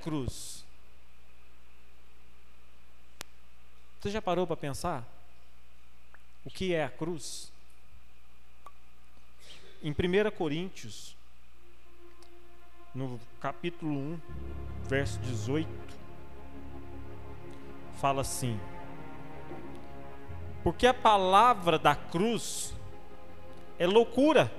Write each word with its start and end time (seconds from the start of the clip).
cruz? 0.00 0.64
Você 4.00 4.10
já 4.10 4.22
parou 4.22 4.46
para 4.46 4.56
pensar? 4.56 5.06
O 6.44 6.50
que 6.50 6.74
é 6.74 6.84
a 6.84 6.88
cruz? 6.88 7.52
Em 9.82 9.92
1 9.92 10.30
Coríntios, 10.36 11.14
no 12.94 13.20
capítulo 13.40 13.92
1, 13.92 14.20
verso 14.88 15.18
18, 15.20 15.68
fala 18.00 18.22
assim: 18.22 18.58
Porque 20.62 20.86
a 20.86 20.94
palavra 20.94 21.78
da 21.78 21.94
cruz 21.94 22.74
é 23.78 23.86
loucura 23.86 24.50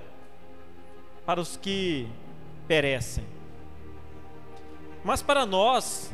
para 1.26 1.40
os 1.40 1.56
que 1.56 2.08
perecem, 2.66 3.24
mas 5.04 5.22
para 5.22 5.44
nós 5.44 6.12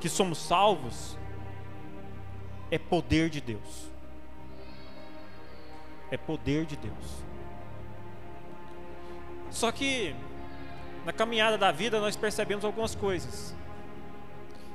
que 0.00 0.08
somos 0.08 0.38
salvos, 0.38 1.16
é 2.70 2.78
poder 2.78 3.30
de 3.30 3.40
Deus. 3.40 3.90
É 6.10 6.16
poder 6.16 6.66
de 6.66 6.76
Deus. 6.76 7.24
Só 9.50 9.70
que 9.72 10.14
na 11.04 11.12
caminhada 11.12 11.56
da 11.56 11.70
vida 11.70 12.00
nós 12.00 12.16
percebemos 12.16 12.64
algumas 12.64 12.94
coisas. 12.94 13.54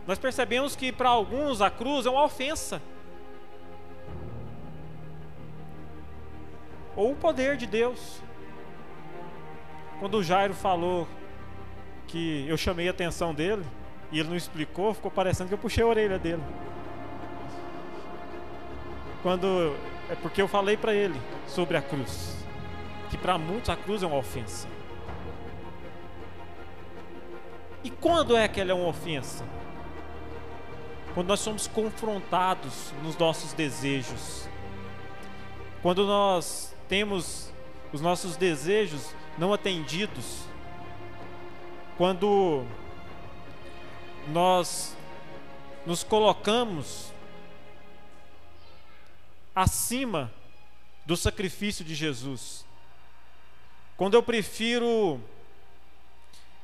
Nós 0.08 0.18
percebemos 0.18 0.76
que 0.76 0.92
para 0.92 1.10
alguns 1.10 1.62
a 1.62 1.70
cruz 1.70 2.06
é 2.06 2.10
uma 2.10 2.24
ofensa. 2.24 2.82
Ou 6.96 7.12
o 7.12 7.16
poder 7.16 7.58
de 7.58 7.68
Deus. 7.68 8.22
Quando 10.00 10.16
o 10.16 10.24
Jairo 10.24 10.54
falou 10.54 11.08
que 12.10 12.46
eu 12.48 12.58
chamei 12.58 12.88
a 12.88 12.92
atenção 12.92 13.34
dele 13.34 13.64
e 14.12 14.20
ele 14.20 14.30
não 14.30 14.36
explicou, 14.36 14.94
ficou 14.94 15.12
parecendo 15.12 15.48
que 15.48 15.54
eu 15.54 15.60
puxei 15.60 15.84
a 15.84 15.88
orelha 15.88 16.20
dele. 16.20 16.44
Quando 19.22 19.76
é 20.10 20.16
porque 20.16 20.42
eu 20.42 20.48
falei 20.48 20.76
para 20.76 20.94
ele 20.94 21.20
sobre 21.48 21.78
a 21.78 21.82
cruz, 21.82 22.36
que 23.10 23.18
para 23.18 23.38
muitos 23.38 23.70
a 23.70 23.76
cruz 23.76 24.02
é 24.02 24.08
uma 24.08 24.18
ofensa. 24.18 24.68
E 27.84 27.90
quando 27.90 28.36
é 28.36 28.48
que 28.48 28.60
ela 28.60 28.72
é 28.72 28.74
uma 28.74 28.88
ofensa? 28.88 29.46
Quando 31.14 31.28
nós 31.28 31.40
somos 31.40 31.68
confrontados 31.68 32.92
nos 33.04 33.16
nossos 33.18 33.54
desejos. 33.54 34.50
Quando 35.82 36.06
nós 36.06 36.76
temos 36.88 37.54
os 37.94 38.02
nossos 38.02 38.36
desejos 38.36 39.14
não 39.38 39.54
atendidos. 39.54 40.49
Quando 42.00 42.66
nós 44.30 44.96
nos 45.86 46.02
colocamos 46.02 47.12
acima 49.54 50.32
do 51.06 51.18
sacrifício 51.18 51.84
de 51.84 51.94
Jesus. 51.94 52.66
Quando 53.98 54.14
eu 54.14 54.24
prefiro 54.24 55.20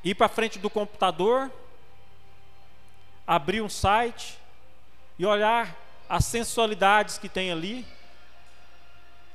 ir 0.02 0.14
para 0.14 0.26
frente 0.26 0.58
do 0.58 0.70
computador, 0.70 1.52
abrir 3.26 3.60
um 3.60 3.68
site 3.68 4.38
e 5.18 5.26
olhar 5.26 5.76
as 6.08 6.24
sensualidades 6.24 7.18
que 7.18 7.28
tem 7.28 7.52
ali, 7.52 7.86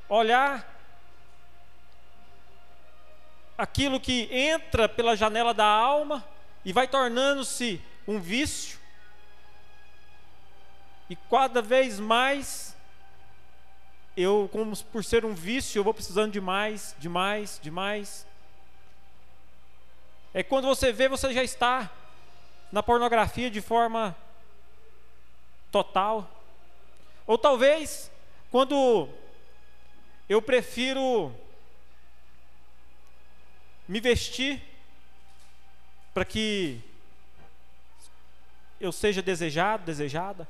olhar 0.10 0.71
aquilo 3.62 4.00
que 4.00 4.28
entra 4.32 4.90
pela 4.90 5.16
janela 5.16 5.54
da 5.54 5.68
alma 5.68 6.28
e 6.66 6.74
vai 6.74 6.88
tornando-se 6.88 7.80
um 8.08 8.20
vício, 8.20 8.80
e 11.08 11.16
cada 11.16 11.62
vez 11.62 12.00
mais 12.00 12.76
eu, 14.18 14.50
como 14.52 14.76
por 14.86 15.04
ser 15.04 15.24
um 15.26 15.36
vício, 15.36 15.78
eu 15.78 15.84
vou 15.84 15.94
precisando 15.94 16.32
de 16.32 16.42
mais, 16.42 16.96
de 16.98 17.08
mais, 17.08 17.60
de 17.62 17.70
mais. 17.70 18.26
É 20.34 20.42
quando 20.42 20.66
você 20.66 20.92
vê, 20.92 21.08
você 21.08 21.32
já 21.32 21.44
está 21.44 21.88
na 22.72 22.82
pornografia 22.82 23.52
de 23.52 23.62
forma 23.62 24.18
total. 25.72 26.28
Ou 27.28 27.38
talvez, 27.38 28.12
quando 28.50 29.08
eu 30.28 30.42
prefiro 30.42 31.32
me 33.92 34.00
vestir 34.00 34.62
para 36.14 36.24
que 36.24 36.80
eu 38.80 38.90
seja 38.90 39.22
desejado, 39.22 39.84
desejada 39.84 40.48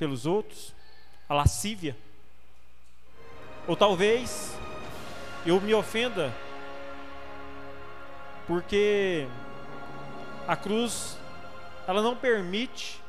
pelos 0.00 0.26
outros, 0.26 0.74
a 1.28 1.34
lascívia. 1.34 1.96
Ou 3.68 3.76
talvez 3.76 4.52
eu 5.46 5.60
me 5.60 5.72
ofenda 5.74 6.34
porque 8.48 9.28
a 10.48 10.56
cruz 10.56 11.16
ela 11.86 12.02
não 12.02 12.16
permite 12.16 13.00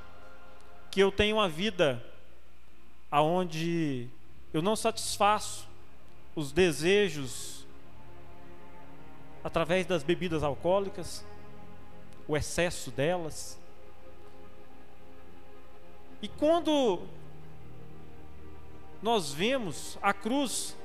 que 0.91 0.99
eu 0.99 1.11
tenha 1.11 1.33
uma 1.33 1.49
vida 1.49 2.05
aonde 3.09 4.07
eu 4.53 4.61
não 4.61 4.75
satisfaço 4.75 5.67
os 6.35 6.51
desejos 6.51 7.56
através 9.47 9.85
das 9.85 10.03
bebidas 10.03 10.43
alcoólicas, 10.43 11.25
o 12.27 12.35
excesso 12.35 12.91
delas. 12.91 13.59
E 16.21 16.27
quando 16.27 17.01
nós 19.01 19.31
vemos 19.31 19.97
a 20.01 20.13
cruz, 20.13 20.75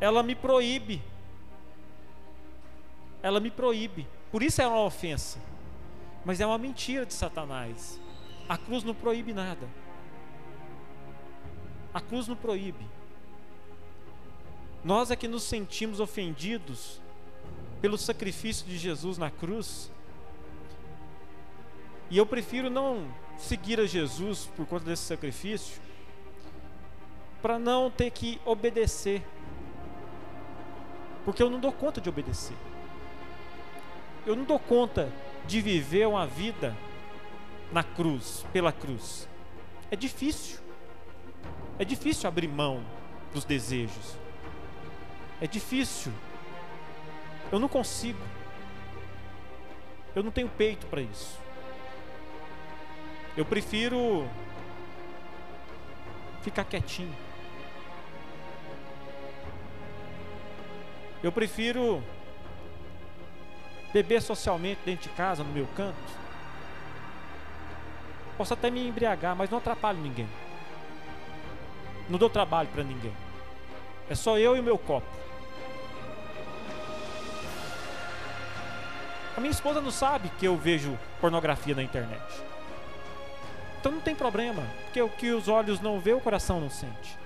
ela 0.00 0.22
me 0.22 0.34
proíbe 0.34 1.02
ela 3.22 3.38
me 3.38 3.50
proíbe. 3.50 4.06
Por 4.30 4.42
isso 4.42 4.60
é 4.60 4.66
uma 4.66 4.82
ofensa. 4.82 5.38
Mas 6.24 6.40
é 6.40 6.46
uma 6.46 6.58
mentira 6.58 7.06
de 7.06 7.14
Satanás. 7.14 8.00
A 8.48 8.58
cruz 8.58 8.82
não 8.82 8.94
proíbe 8.94 9.32
nada. 9.32 9.68
A 11.94 12.00
cruz 12.00 12.26
não 12.26 12.34
proíbe. 12.34 12.84
Nós 14.84 15.10
é 15.10 15.16
que 15.16 15.28
nos 15.28 15.44
sentimos 15.44 16.00
ofendidos 16.00 17.00
pelo 17.80 17.98
sacrifício 17.98 18.66
de 18.66 18.76
Jesus 18.78 19.18
na 19.18 19.30
cruz. 19.30 19.90
E 22.10 22.18
eu 22.18 22.26
prefiro 22.26 22.68
não 22.68 23.06
seguir 23.38 23.80
a 23.80 23.86
Jesus 23.86 24.50
por 24.56 24.66
conta 24.66 24.84
desse 24.84 25.02
sacrifício, 25.02 25.80
para 27.40 27.58
não 27.58 27.90
ter 27.90 28.10
que 28.10 28.40
obedecer. 28.44 29.22
Porque 31.24 31.42
eu 31.42 31.48
não 31.48 31.60
dou 31.60 31.72
conta 31.72 32.00
de 32.00 32.08
obedecer 32.08 32.56
eu 34.26 34.36
não 34.36 34.44
dou 34.44 34.58
conta 34.58 35.12
de 35.46 35.60
viver 35.60 36.06
uma 36.06 36.26
vida 36.26 36.76
na 37.72 37.82
cruz, 37.82 38.44
pela 38.52 38.72
cruz. 38.72 39.28
É 39.90 39.96
difícil. 39.96 40.60
É 41.78 41.84
difícil 41.84 42.28
abrir 42.28 42.48
mão 42.48 42.84
dos 43.32 43.44
desejos. 43.44 44.16
É 45.42 45.46
difícil. 45.48 46.12
Eu 47.50 47.58
não 47.58 47.68
consigo. 47.68 48.22
Eu 50.14 50.22
não 50.22 50.30
tenho 50.30 50.48
peito 50.48 50.86
para 50.86 51.00
isso. 51.00 51.36
Eu 53.36 53.44
prefiro 53.44 54.28
ficar 56.42 56.62
quietinho. 56.62 57.12
Eu 61.24 61.32
prefiro 61.32 62.00
beber 63.92 64.22
socialmente 64.22 64.80
dentro 64.84 65.08
de 65.08 65.16
casa, 65.16 65.42
no 65.42 65.52
meu 65.52 65.66
canto. 65.74 65.96
Posso 68.38 68.54
até 68.54 68.70
me 68.70 68.86
embriagar, 68.86 69.34
mas 69.34 69.50
não 69.50 69.58
atrapalho 69.58 69.98
ninguém. 69.98 70.28
Não 72.08 72.16
dou 72.16 72.30
trabalho 72.30 72.68
para 72.68 72.84
ninguém. 72.84 73.12
É 74.08 74.14
só 74.14 74.38
eu 74.38 74.56
e 74.56 74.60
o 74.60 74.62
meu 74.62 74.78
copo. 74.78 75.31
A 79.36 79.40
minha 79.40 79.50
esposa 79.50 79.80
não 79.80 79.90
sabe 79.90 80.30
que 80.38 80.46
eu 80.46 80.56
vejo 80.56 80.98
pornografia 81.20 81.74
na 81.74 81.82
internet. 81.82 82.22
Então 83.80 83.92
não 83.92 84.00
tem 84.00 84.14
problema, 84.14 84.62
porque 84.84 85.00
o 85.00 85.08
que 85.08 85.32
os 85.32 85.48
olhos 85.48 85.80
não 85.80 85.98
vê, 85.98 86.12
o 86.12 86.20
coração 86.20 86.60
não 86.60 86.70
sente. 86.70 87.18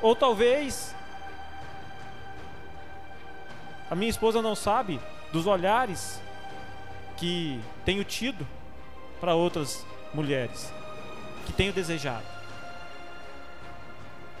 Ou 0.00 0.14
talvez 0.14 0.94
a 3.90 3.94
minha 3.94 4.10
esposa 4.10 4.40
não 4.40 4.54
sabe 4.54 5.00
dos 5.32 5.46
olhares 5.46 6.20
que 7.16 7.60
tenho 7.84 8.04
tido 8.04 8.46
para 9.20 9.34
outras 9.34 9.84
mulheres, 10.14 10.72
que 11.44 11.52
tenho 11.52 11.72
desejado. 11.72 12.26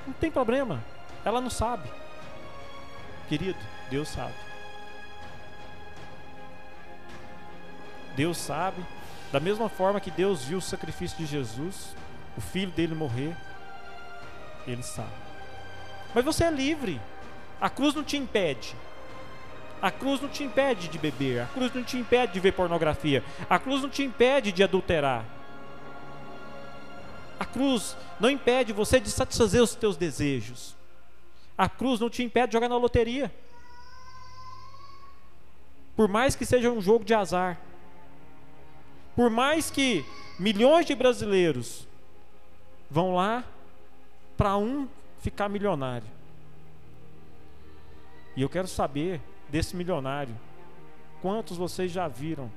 Não 0.06 0.14
tem 0.14 0.30
problema, 0.30 0.82
ela 1.24 1.40
não 1.40 1.50
sabe. 1.50 1.90
Querido, 3.28 3.58
Deus 3.90 4.08
sabe. 4.08 4.34
Deus 8.16 8.38
sabe. 8.38 8.82
Da 9.30 9.38
mesma 9.38 9.68
forma 9.68 10.00
que 10.00 10.10
Deus 10.10 10.44
viu 10.44 10.58
o 10.58 10.62
sacrifício 10.62 11.18
de 11.18 11.26
Jesus, 11.26 11.94
o 12.36 12.40
filho 12.40 12.70
dele 12.72 12.94
morrer, 12.94 13.36
ele 14.66 14.82
sabe. 14.82 15.08
Mas 16.14 16.24
você 16.24 16.44
é 16.44 16.50
livre. 16.50 17.00
A 17.60 17.68
cruz 17.68 17.94
não 17.94 18.02
te 18.02 18.16
impede. 18.16 18.74
A 19.80 19.90
cruz 19.90 20.20
não 20.20 20.28
te 20.28 20.42
impede 20.42 20.88
de 20.88 20.98
beber. 20.98 21.42
A 21.42 21.46
cruz 21.46 21.72
não 21.74 21.82
te 21.82 21.98
impede 21.98 22.32
de 22.32 22.40
ver 22.40 22.52
pornografia. 22.52 23.22
A 23.48 23.58
cruz 23.58 23.82
não 23.82 23.90
te 23.90 24.02
impede 24.02 24.52
de 24.52 24.62
adulterar. 24.62 25.24
A 27.38 27.44
cruz 27.44 27.96
não 28.18 28.30
impede 28.30 28.72
você 28.72 28.98
de 28.98 29.10
satisfazer 29.10 29.62
os 29.62 29.74
teus 29.74 29.96
desejos. 29.96 30.74
A 31.58 31.68
cruz 31.68 32.00
não 32.00 32.08
te 32.08 32.22
impede 32.22 32.48
de 32.48 32.52
jogar 32.54 32.68
na 32.68 32.78
loteria. 32.78 33.32
Por 35.94 36.08
mais 36.08 36.34
que 36.34 36.46
seja 36.46 36.70
um 36.70 36.80
jogo 36.80 37.04
de 37.04 37.14
azar. 37.14 37.58
Por 39.16 39.30
mais 39.30 39.70
que 39.70 40.04
milhões 40.38 40.84
de 40.84 40.94
brasileiros 40.94 41.88
vão 42.90 43.14
lá 43.14 43.44
para 44.36 44.56
um 44.58 44.86
ficar 45.18 45.48
milionário. 45.48 46.06
E 48.36 48.42
eu 48.42 48.48
quero 48.48 48.68
saber 48.68 49.20
desse 49.48 49.74
milionário, 49.74 50.36
quantos 51.22 51.56
vocês 51.56 51.90
já 51.90 52.06
viram 52.06 52.52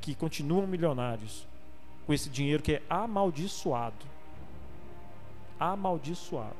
que 0.00 0.14
continuam 0.14 0.66
milionários 0.66 1.46
com 2.06 2.12
esse 2.12 2.30
dinheiro 2.30 2.62
que 2.62 2.74
é 2.74 2.82
amaldiçoado? 2.88 4.06
Amaldiçoado. 5.58 6.56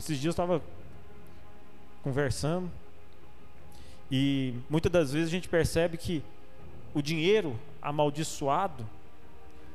Esses 0.00 0.18
dias 0.18 0.24
eu 0.24 0.30
estava 0.30 0.62
conversando 2.02 2.70
e 4.16 4.54
muitas 4.70 4.92
das 4.92 5.12
vezes 5.12 5.26
a 5.26 5.30
gente 5.32 5.48
percebe 5.48 5.96
que 5.96 6.22
o 6.94 7.02
dinheiro 7.02 7.58
amaldiçoado 7.82 8.88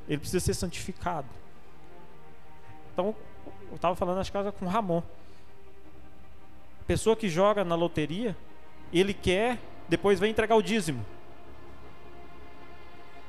ele 0.08 0.20
precisa 0.20 0.40
ser 0.40 0.54
santificado. 0.54 1.28
Então, 2.94 3.14
eu 3.70 3.76
estava 3.76 3.98
falando, 3.98 4.20
acho 4.20 4.32
que 4.32 4.52
com 4.54 4.66
o 4.66 4.70
Ramon. 4.70 5.04
Pessoa 6.88 7.18
que 7.18 7.28
joga 7.28 7.66
na 7.66 7.76
loteria, 7.76 8.34
ele 8.94 9.14
quer, 9.14 9.60
depois 9.90 10.22
vem 10.22 10.32
entregar 10.32 10.56
o 10.56 10.64
dízimo. 10.64 11.06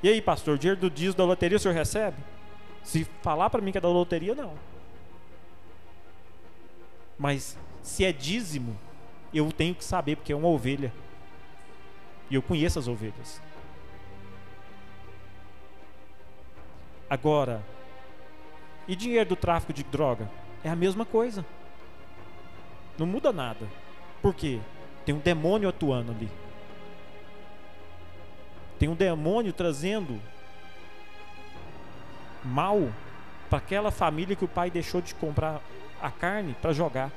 E 0.04 0.08
aí, 0.08 0.22
pastor, 0.22 0.54
o 0.54 0.58
dinheiro 0.58 0.80
do 0.80 0.88
dízimo 0.88 1.16
da 1.16 1.24
loteria 1.24 1.56
o 1.56 1.60
senhor 1.60 1.74
recebe? 1.74 2.18
Se 2.84 3.04
falar 3.20 3.50
para 3.50 3.60
mim 3.60 3.72
que 3.72 3.78
é 3.78 3.80
da 3.80 3.88
loteria, 3.88 4.36
não. 4.36 4.54
Mas 7.18 7.58
se 7.82 8.04
é 8.04 8.12
dízimo, 8.12 8.78
eu 9.38 9.50
tenho 9.52 9.74
que 9.74 9.84
saber, 9.84 10.16
porque 10.16 10.32
é 10.32 10.36
uma 10.36 10.48
ovelha. 10.48 10.92
E 12.30 12.34
eu 12.34 12.42
conheço 12.42 12.78
as 12.78 12.88
ovelhas. 12.88 13.40
Agora, 17.08 17.62
e 18.86 18.94
dinheiro 18.94 19.30
do 19.30 19.36
tráfico 19.36 19.72
de 19.72 19.82
droga? 19.82 20.30
É 20.62 20.68
a 20.68 20.76
mesma 20.76 21.04
coisa. 21.04 21.44
Não 22.98 23.06
muda 23.06 23.32
nada. 23.32 23.66
Por 24.20 24.34
quê? 24.34 24.60
Tem 25.04 25.14
um 25.14 25.18
demônio 25.18 25.68
atuando 25.68 26.12
ali. 26.12 26.28
Tem 28.78 28.88
um 28.88 28.94
demônio 28.94 29.52
trazendo 29.52 30.20
mal 32.44 32.90
para 33.48 33.58
aquela 33.58 33.90
família 33.90 34.36
que 34.36 34.44
o 34.44 34.48
pai 34.48 34.70
deixou 34.70 35.00
de 35.00 35.14
comprar 35.14 35.60
a 36.00 36.10
carne 36.10 36.54
para 36.60 36.72
jogar. 36.72 37.10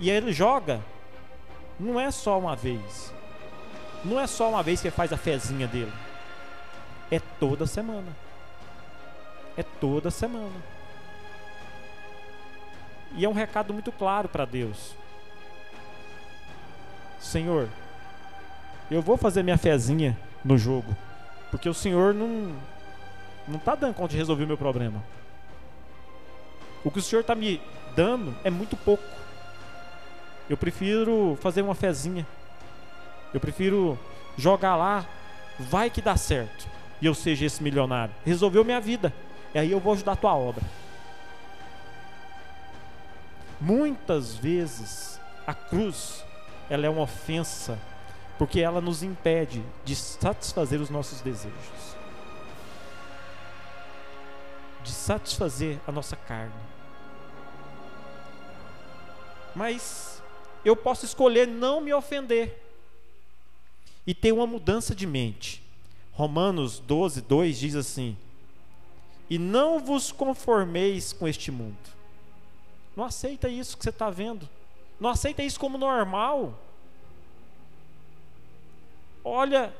E 0.00 0.10
aí 0.10 0.16
ele 0.16 0.32
joga, 0.32 0.80
não 1.78 1.98
é 1.98 2.10
só 2.10 2.38
uma 2.38 2.56
vez. 2.56 3.12
Não 4.04 4.20
é 4.20 4.26
só 4.26 4.48
uma 4.48 4.62
vez 4.62 4.80
que 4.80 4.88
ele 4.88 4.94
faz 4.94 5.12
a 5.12 5.16
fezinha 5.16 5.66
dele. 5.66 5.92
É 7.10 7.20
toda 7.40 7.66
semana. 7.66 8.14
É 9.56 9.62
toda 9.62 10.10
semana. 10.10 10.74
E 13.16 13.24
é 13.24 13.28
um 13.28 13.32
recado 13.32 13.72
muito 13.72 13.92
claro 13.92 14.28
para 14.28 14.44
Deus. 14.44 14.94
Senhor, 17.20 17.68
eu 18.90 19.00
vou 19.00 19.16
fazer 19.16 19.42
minha 19.42 19.56
fezinha 19.56 20.18
no 20.44 20.58
jogo, 20.58 20.94
porque 21.50 21.68
o 21.68 21.74
Senhor 21.74 22.12
não 22.12 22.54
não 23.46 23.58
tá 23.58 23.74
dando 23.74 23.94
conta 23.94 24.10
de 24.10 24.16
resolver 24.16 24.44
o 24.44 24.46
meu 24.46 24.58
problema. 24.58 25.02
O 26.82 26.90
que 26.90 26.98
o 26.98 27.02
Senhor 27.02 27.22
está 27.22 27.34
me 27.34 27.60
dando 27.94 28.34
é 28.42 28.50
muito 28.50 28.76
pouco. 28.76 29.04
Eu 30.48 30.56
prefiro 30.56 31.38
fazer 31.40 31.62
uma 31.62 31.74
fezinha. 31.74 32.26
Eu 33.32 33.40
prefiro 33.40 33.98
jogar 34.36 34.76
lá, 34.76 35.06
vai 35.58 35.90
que 35.90 36.02
dá 36.02 36.16
certo. 36.16 36.68
E 37.00 37.06
eu 37.06 37.14
seja 37.14 37.46
esse 37.46 37.62
milionário. 37.62 38.14
Resolveu 38.24 38.64
minha 38.64 38.80
vida. 38.80 39.12
E 39.54 39.58
aí 39.58 39.70
eu 39.70 39.80
vou 39.80 39.92
ajudar 39.92 40.12
a 40.12 40.16
tua 40.16 40.34
obra. 40.34 40.62
Muitas 43.60 44.34
vezes 44.36 45.20
a 45.46 45.54
cruz 45.54 46.24
ela 46.68 46.86
é 46.86 46.88
uma 46.88 47.02
ofensa 47.02 47.78
porque 48.38 48.60
ela 48.60 48.80
nos 48.80 49.02
impede 49.02 49.62
de 49.84 49.94
satisfazer 49.94 50.80
os 50.80 50.90
nossos 50.90 51.20
desejos. 51.20 51.94
De 54.82 54.90
satisfazer 54.90 55.78
a 55.86 55.92
nossa 55.92 56.16
carne. 56.16 56.52
Mas 59.54 60.13
eu 60.64 60.74
posso 60.74 61.04
escolher 61.04 61.46
não 61.46 61.80
me 61.80 61.92
ofender 61.92 62.60
e 64.06 64.14
ter 64.14 64.32
uma 64.32 64.46
mudança 64.46 64.94
de 64.94 65.06
mente. 65.06 65.62
Romanos 66.12 66.78
12, 66.78 67.22
2 67.22 67.58
diz 67.58 67.74
assim: 67.74 68.16
E 69.28 69.38
não 69.38 69.80
vos 69.80 70.12
conformeis 70.12 71.12
com 71.12 71.26
este 71.26 71.50
mundo. 71.50 71.76
Não 72.96 73.04
aceita 73.04 73.48
isso 73.48 73.76
que 73.76 73.82
você 73.82 73.90
está 73.90 74.08
vendo. 74.10 74.48
Não 75.00 75.10
aceita 75.10 75.42
isso 75.42 75.58
como 75.58 75.76
normal. 75.76 76.58
Olha 79.24 79.74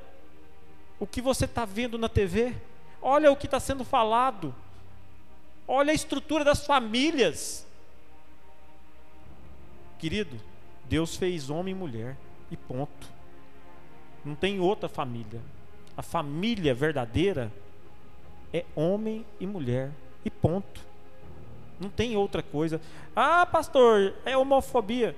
o 0.99 1.07
que 1.07 1.21
você 1.21 1.45
está 1.45 1.64
vendo 1.64 1.97
na 1.97 2.09
TV. 2.09 2.55
Olha 3.00 3.31
o 3.31 3.37
que 3.37 3.47
está 3.47 3.61
sendo 3.61 3.85
falado. 3.85 4.55
Olha 5.69 5.93
a 5.93 5.95
estrutura 5.95 6.43
das 6.43 6.67
famílias. 6.67 7.67
Querido, 9.99 10.41
Deus 10.88 11.17
fez 11.17 11.50
homem 11.50 11.75
e 11.75 11.79
mulher 11.79 12.17
e 12.50 12.57
ponto. 12.57 13.09
Não 14.25 14.35
tem 14.35 14.61
outra 14.61 14.88
família. 14.88 15.41
A 15.97 16.03
família 16.03 16.75
verdadeira 16.75 17.53
é 18.53 18.64
homem 18.75 19.25
e 19.38 19.47
mulher 19.47 19.91
e 20.25 20.31
ponto. 20.31 20.81
Não 21.81 21.91
tem 21.91 22.17
outra 22.17 22.43
coisa. 22.43 22.81
Ah, 23.14 23.45
pastor, 23.45 24.14
é 24.25 24.37
homofobia. 24.37 25.17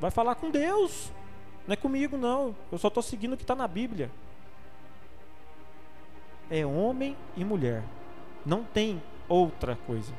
Vai 0.00 0.10
falar 0.10 0.34
com 0.36 0.50
Deus. 0.50 1.12
Não 1.66 1.74
é 1.74 1.76
comigo, 1.76 2.16
não. 2.16 2.54
Eu 2.70 2.78
só 2.78 2.88
estou 2.88 3.02
seguindo 3.02 3.34
o 3.34 3.36
que 3.36 3.44
está 3.44 3.54
na 3.54 3.68
Bíblia. 3.68 4.10
É 6.50 6.66
homem 6.66 7.16
e 7.36 7.44
mulher. 7.44 7.82
Não 8.44 8.64
tem 8.64 9.02
outra 9.28 9.76
coisa. 9.86 10.12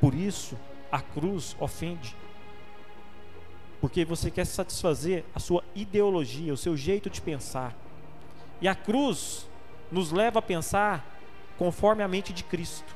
Por 0.00 0.14
isso, 0.14 0.58
a 0.90 1.00
cruz 1.00 1.56
ofende. 1.58 2.14
Porque 3.80 4.04
você 4.04 4.30
quer 4.30 4.44
satisfazer 4.44 5.24
a 5.34 5.40
sua 5.40 5.64
ideologia, 5.74 6.52
o 6.52 6.56
seu 6.56 6.76
jeito 6.76 7.08
de 7.08 7.20
pensar. 7.20 7.74
E 8.60 8.68
a 8.68 8.74
cruz 8.74 9.48
nos 9.90 10.12
leva 10.12 10.38
a 10.38 10.42
pensar 10.42 11.18
conforme 11.56 12.02
a 12.02 12.08
mente 12.08 12.32
de 12.32 12.44
Cristo, 12.44 12.94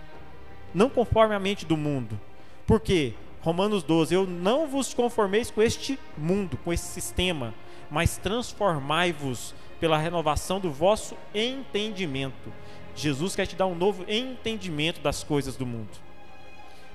não 0.75 0.91
conforme 0.91 1.35
a 1.35 1.41
mente 1.41 1.65
do 1.65 1.77
mundo. 1.77 2.21
Por 2.67 2.81
quê? 2.81 3.15
Romanos 3.41 3.83
12: 3.83 4.15
Eu 4.15 4.27
não 4.27 4.67
vos 4.67 4.93
conformeis 4.93 5.51
com 5.51 5.63
este 5.63 5.99
mundo, 6.19 6.59
com 6.59 6.73
esse 6.73 6.87
sistema, 6.87 7.55
mas 7.91 8.19
transformai-vos 8.19 9.55
pela 9.81 9.99
renovação 9.99 10.61
do 10.61 10.71
vosso 10.71 11.17
entendimento. 11.35 12.53
Jesus 12.95 13.35
quer 13.35 13.47
te 13.47 13.57
dar 13.57 13.67
um 13.67 13.75
novo 13.75 14.05
entendimento 14.07 15.01
das 15.01 15.25
coisas 15.25 15.57
do 15.57 15.67
mundo 15.67 16.04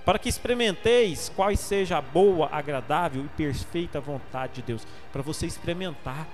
para 0.10 0.18
que 0.18 0.28
experimenteis 0.28 1.32
qual 1.36 1.56
seja 1.56 2.00
a 2.00 2.02
boa, 2.02 2.50
agradável 2.52 3.24
e 3.24 3.28
perfeita 3.28 4.02
vontade 4.02 4.54
de 4.54 4.64
Deus. 4.64 4.88
Para 5.14 5.22
você 5.22 5.46
experimentar, 5.46 6.28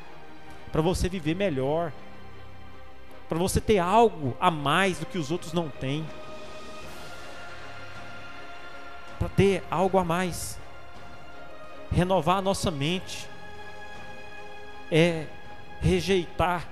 para 0.72 0.82
você 0.82 1.10
viver 1.10 1.36
melhor, 1.36 1.92
para 3.28 3.38
você 3.38 3.60
ter 3.60 3.80
algo 3.80 4.34
a 4.40 4.50
mais 4.50 5.00
do 5.00 5.06
que 5.06 5.18
os 5.18 5.30
outros 5.30 5.52
não 5.52 5.68
têm. 5.68 6.08
Para 9.20 9.28
ter 9.28 9.62
algo 9.70 9.98
a 9.98 10.06
mais. 10.06 10.58
Renovar 11.92 12.38
a 12.38 12.42
nossa 12.42 12.72
mente 12.72 13.28
é 14.90 15.26
rejeitar 15.82 16.66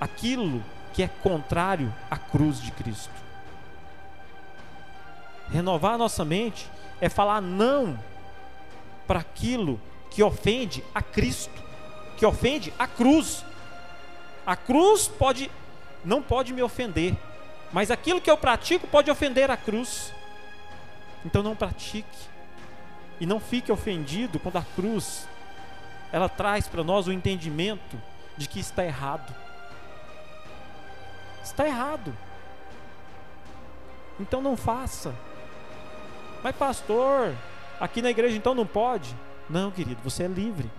aquilo 0.00 0.64
que 0.92 1.00
é 1.00 1.06
contrário 1.06 1.94
à 2.10 2.16
cruz 2.16 2.60
de 2.60 2.72
Cristo. 2.72 3.27
Renovar 5.50 5.94
a 5.94 5.98
nossa 5.98 6.24
mente 6.24 6.68
é 7.00 7.08
falar 7.08 7.40
não 7.40 7.98
para 9.06 9.20
aquilo 9.20 9.80
que 10.10 10.22
ofende 10.22 10.84
a 10.94 11.00
Cristo, 11.00 11.62
que 12.16 12.26
ofende 12.26 12.72
a 12.78 12.86
cruz. 12.86 13.44
A 14.46 14.56
cruz 14.56 15.08
pode 15.08 15.50
não 16.04 16.22
pode 16.22 16.52
me 16.52 16.62
ofender, 16.62 17.16
mas 17.72 17.90
aquilo 17.90 18.20
que 18.20 18.30
eu 18.30 18.36
pratico 18.36 18.86
pode 18.86 19.10
ofender 19.10 19.50
a 19.50 19.56
cruz. 19.56 20.12
Então 21.24 21.42
não 21.42 21.56
pratique 21.56 22.06
e 23.20 23.26
não 23.26 23.40
fique 23.40 23.72
ofendido 23.72 24.38
quando 24.38 24.56
a 24.56 24.64
cruz 24.76 25.26
ela 26.12 26.28
traz 26.28 26.68
para 26.68 26.84
nós 26.84 27.06
o 27.06 27.12
entendimento 27.12 28.00
de 28.36 28.48
que 28.48 28.60
está 28.60 28.84
errado. 28.84 29.34
Está 31.42 31.66
errado. 31.66 32.14
Então 34.20 34.40
não 34.40 34.56
faça. 34.56 35.14
Mas 36.42 36.56
pastor, 36.56 37.34
aqui 37.80 38.00
na 38.00 38.10
igreja 38.10 38.36
então 38.36 38.54
não 38.54 38.66
pode? 38.66 39.14
Não, 39.48 39.70
querido, 39.70 40.00
você 40.02 40.24
é 40.24 40.28
livre. 40.28 40.70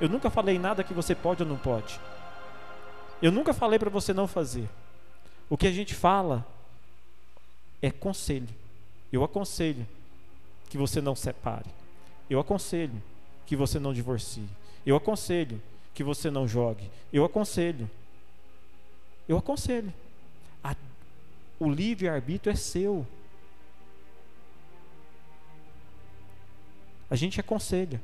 Eu 0.00 0.08
nunca 0.08 0.30
falei 0.30 0.58
nada 0.58 0.84
que 0.84 0.94
você 0.94 1.14
pode 1.14 1.42
ou 1.42 1.48
não 1.48 1.56
pode. 1.56 2.00
Eu 3.20 3.30
nunca 3.30 3.54
falei 3.54 3.78
para 3.78 3.90
você 3.90 4.12
não 4.12 4.26
fazer. 4.26 4.68
O 5.48 5.56
que 5.56 5.66
a 5.66 5.72
gente 5.72 5.94
fala 5.94 6.46
é 7.80 7.90
conselho. 7.90 8.48
Eu 9.12 9.22
aconselho 9.22 9.86
que 10.68 10.78
você 10.78 11.00
não 11.00 11.14
separe. 11.14 11.70
Eu 12.28 12.40
aconselho 12.40 13.02
que 13.46 13.54
você 13.54 13.78
não 13.78 13.92
divorcie. 13.92 14.48
Eu 14.84 14.96
aconselho 14.96 15.60
que 15.92 16.02
você 16.02 16.30
não 16.30 16.48
jogue. 16.48 16.90
Eu 17.12 17.24
aconselho. 17.24 17.88
Eu 19.28 19.38
aconselho. 19.38 19.92
A, 20.62 20.74
o 21.60 21.70
livre-arbítrio 21.70 22.52
é 22.52 22.56
seu. 22.56 23.06
A 27.14 27.16
gente 27.16 27.38
aconselha. 27.38 28.02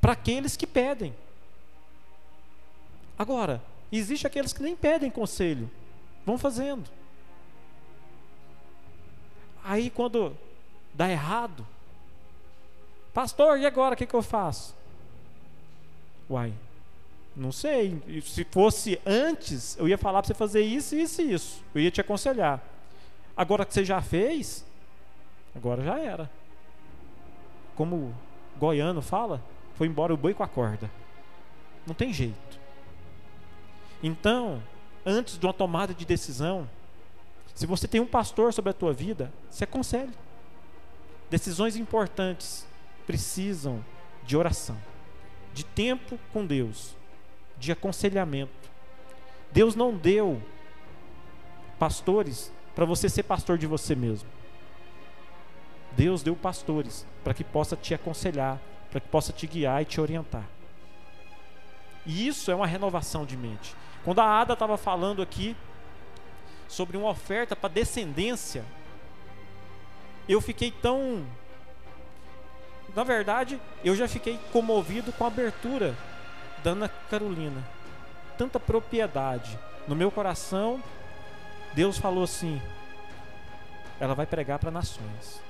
Para 0.00 0.14
aqueles 0.14 0.56
que 0.56 0.66
pedem. 0.66 1.14
Agora, 3.16 3.62
existe 3.92 4.26
aqueles 4.26 4.52
que 4.52 4.60
nem 4.60 4.74
pedem 4.74 5.08
conselho. 5.08 5.70
Vão 6.26 6.36
fazendo. 6.36 6.82
Aí 9.62 9.88
quando 9.88 10.36
dá 10.92 11.08
errado, 11.08 11.64
pastor, 13.12 13.56
e 13.60 13.66
agora 13.66 13.94
o 13.94 13.96
que, 13.96 14.04
que 14.04 14.14
eu 14.14 14.22
faço? 14.22 14.74
Uai, 16.28 16.52
não 17.36 17.52
sei. 17.52 18.02
Se 18.24 18.42
fosse 18.42 19.00
antes, 19.06 19.76
eu 19.76 19.88
ia 19.88 19.96
falar 19.96 20.22
para 20.22 20.26
você 20.26 20.34
fazer 20.34 20.62
isso, 20.62 20.96
isso 20.96 21.22
e 21.22 21.32
isso. 21.32 21.62
Eu 21.72 21.82
ia 21.82 21.90
te 21.92 22.00
aconselhar. 22.00 22.60
Agora 23.36 23.64
que 23.64 23.72
você 23.72 23.84
já 23.84 24.02
fez, 24.02 24.64
agora 25.54 25.84
já 25.84 26.00
era. 26.00 26.28
Como 27.76 28.12
goiano 28.58 29.02
fala, 29.02 29.42
foi 29.74 29.86
embora 29.86 30.12
o 30.12 30.16
boi 30.16 30.34
com 30.34 30.42
a 30.42 30.48
corda. 30.48 30.90
Não 31.86 31.94
tem 31.94 32.12
jeito. 32.12 32.60
Então, 34.02 34.62
antes 35.04 35.38
de 35.38 35.46
uma 35.46 35.52
tomada 35.52 35.94
de 35.94 36.04
decisão, 36.04 36.68
se 37.54 37.66
você 37.66 37.86
tem 37.86 38.00
um 38.00 38.06
pastor 38.06 38.52
sobre 38.52 38.70
a 38.70 38.74
tua 38.74 38.92
vida, 38.92 39.32
se 39.50 39.64
aconselhe. 39.64 40.12
Decisões 41.30 41.76
importantes 41.76 42.66
precisam 43.06 43.84
de 44.24 44.36
oração 44.36 44.76
de 45.54 45.64
tempo 45.64 46.18
com 46.32 46.44
Deus, 46.44 46.94
de 47.56 47.70
aconselhamento. 47.70 48.52
Deus 49.52 49.76
não 49.76 49.94
deu 49.94 50.42
pastores 51.78 52.52
para 52.74 52.84
você 52.84 53.08
ser 53.08 53.22
pastor 53.22 53.56
de 53.56 53.66
você 53.66 53.94
mesmo. 53.94 54.28
Deus 55.96 56.22
deu 56.22 56.34
pastores 56.34 57.06
para 57.22 57.34
que 57.34 57.44
possa 57.44 57.76
te 57.76 57.94
aconselhar, 57.94 58.58
para 58.90 59.00
que 59.00 59.08
possa 59.08 59.32
te 59.32 59.46
guiar 59.46 59.82
e 59.82 59.84
te 59.84 60.00
orientar. 60.00 60.44
E 62.06 62.26
isso 62.26 62.50
é 62.50 62.54
uma 62.54 62.66
renovação 62.66 63.24
de 63.24 63.36
mente. 63.36 63.74
Quando 64.04 64.20
a 64.20 64.40
Ada 64.40 64.52
estava 64.52 64.76
falando 64.76 65.22
aqui 65.22 65.56
sobre 66.68 66.96
uma 66.96 67.10
oferta 67.10 67.56
para 67.56 67.72
descendência, 67.72 68.64
eu 70.28 70.40
fiquei 70.40 70.70
tão 70.70 71.24
na 72.94 73.02
verdade, 73.02 73.60
eu 73.84 73.96
já 73.96 74.06
fiquei 74.06 74.38
comovido 74.52 75.12
com 75.12 75.24
a 75.24 75.26
abertura 75.26 75.96
da 76.62 76.70
Ana 76.70 76.88
Carolina. 76.88 77.62
Tanta 78.38 78.60
propriedade. 78.60 79.58
No 79.88 79.96
meu 79.96 80.10
coração, 80.10 80.80
Deus 81.74 81.98
falou 81.98 82.22
assim: 82.22 82.62
ela 83.98 84.14
vai 84.14 84.26
pregar 84.26 84.60
para 84.60 84.70
nações. 84.70 85.42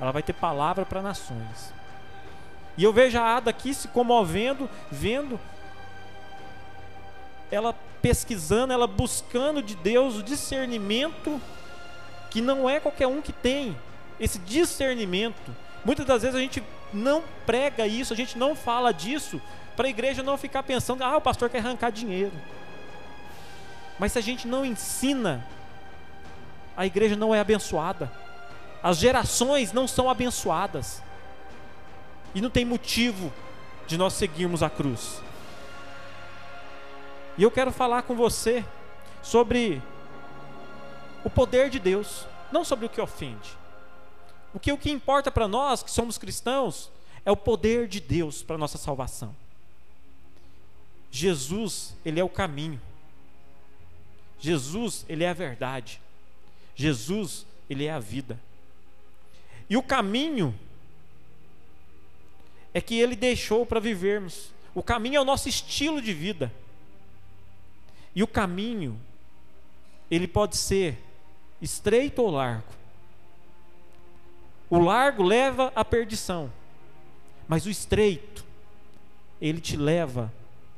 Ela 0.00 0.12
vai 0.12 0.22
ter 0.22 0.32
palavra 0.32 0.84
para 0.84 1.02
nações. 1.02 1.72
E 2.76 2.82
eu 2.82 2.92
vejo 2.92 3.18
a 3.18 3.36
Ada 3.36 3.50
aqui 3.50 3.72
se 3.72 3.88
comovendo, 3.88 4.68
vendo 4.90 5.38
ela 7.50 7.74
pesquisando, 8.02 8.72
ela 8.72 8.86
buscando 8.86 9.62
de 9.62 9.76
Deus 9.76 10.16
o 10.16 10.22
discernimento 10.22 11.40
que 12.30 12.40
não 12.40 12.68
é 12.68 12.80
qualquer 12.80 13.06
um 13.06 13.22
que 13.22 13.32
tem 13.32 13.76
esse 14.18 14.38
discernimento. 14.40 15.54
Muitas 15.84 16.04
das 16.04 16.22
vezes 16.22 16.36
a 16.36 16.40
gente 16.40 16.62
não 16.92 17.22
prega 17.46 17.86
isso, 17.86 18.12
a 18.12 18.16
gente 18.16 18.36
não 18.36 18.56
fala 18.56 18.92
disso, 18.92 19.40
para 19.76 19.86
a 19.86 19.90
igreja 19.90 20.22
não 20.22 20.36
ficar 20.36 20.62
pensando, 20.62 21.02
ah, 21.02 21.16
o 21.16 21.20
pastor 21.20 21.48
quer 21.48 21.58
arrancar 21.58 21.90
dinheiro. 21.90 22.32
Mas 23.98 24.12
se 24.12 24.18
a 24.18 24.22
gente 24.22 24.48
não 24.48 24.64
ensina, 24.64 25.46
a 26.76 26.84
igreja 26.84 27.14
não 27.14 27.34
é 27.34 27.40
abençoada. 27.40 28.10
As 28.84 28.98
gerações 28.98 29.72
não 29.72 29.88
são 29.88 30.10
abençoadas. 30.10 31.00
E 32.34 32.40
não 32.42 32.50
tem 32.50 32.66
motivo 32.66 33.32
de 33.86 33.96
nós 33.96 34.12
seguirmos 34.12 34.62
a 34.62 34.68
cruz. 34.68 35.22
E 37.38 37.42
eu 37.42 37.50
quero 37.50 37.72
falar 37.72 38.02
com 38.02 38.14
você 38.14 38.62
sobre 39.22 39.82
o 41.24 41.30
poder 41.30 41.70
de 41.70 41.78
Deus, 41.78 42.26
não 42.52 42.62
sobre 42.62 42.84
o 42.84 42.90
que 42.90 43.00
ofende. 43.00 43.56
O 44.52 44.60
que, 44.60 44.70
o 44.70 44.76
que 44.76 44.90
importa 44.90 45.30
para 45.30 45.48
nós 45.48 45.82
que 45.82 45.90
somos 45.90 46.18
cristãos 46.18 46.90
é 47.24 47.32
o 47.32 47.36
poder 47.36 47.88
de 47.88 48.00
Deus 48.00 48.42
para 48.42 48.58
nossa 48.58 48.76
salvação. 48.76 49.34
Jesus, 51.10 51.96
Ele 52.04 52.20
é 52.20 52.24
o 52.24 52.28
caminho. 52.28 52.78
Jesus, 54.38 55.06
Ele 55.08 55.24
é 55.24 55.30
a 55.30 55.32
verdade. 55.32 56.02
Jesus, 56.76 57.46
Ele 57.70 57.86
é 57.86 57.90
a 57.90 57.98
vida. 57.98 58.38
E 59.68 59.76
o 59.76 59.82
caminho 59.82 60.54
é 62.72 62.80
que 62.80 62.98
Ele 62.98 63.16
deixou 63.16 63.64
para 63.64 63.80
vivermos. 63.80 64.52
O 64.74 64.82
caminho 64.82 65.16
é 65.16 65.20
o 65.20 65.24
nosso 65.24 65.48
estilo 65.48 66.02
de 66.02 66.12
vida. 66.12 66.52
E 68.14 68.22
o 68.22 68.26
caminho, 68.26 69.00
ele 70.10 70.28
pode 70.28 70.56
ser 70.56 70.98
estreito 71.60 72.22
ou 72.22 72.30
largo. 72.30 72.72
O 74.70 74.78
largo 74.78 75.22
leva 75.22 75.72
à 75.74 75.84
perdição, 75.84 76.50
mas 77.48 77.66
o 77.66 77.70
estreito, 77.70 78.44
ele 79.40 79.60
te 79.60 79.76
leva 79.76 80.32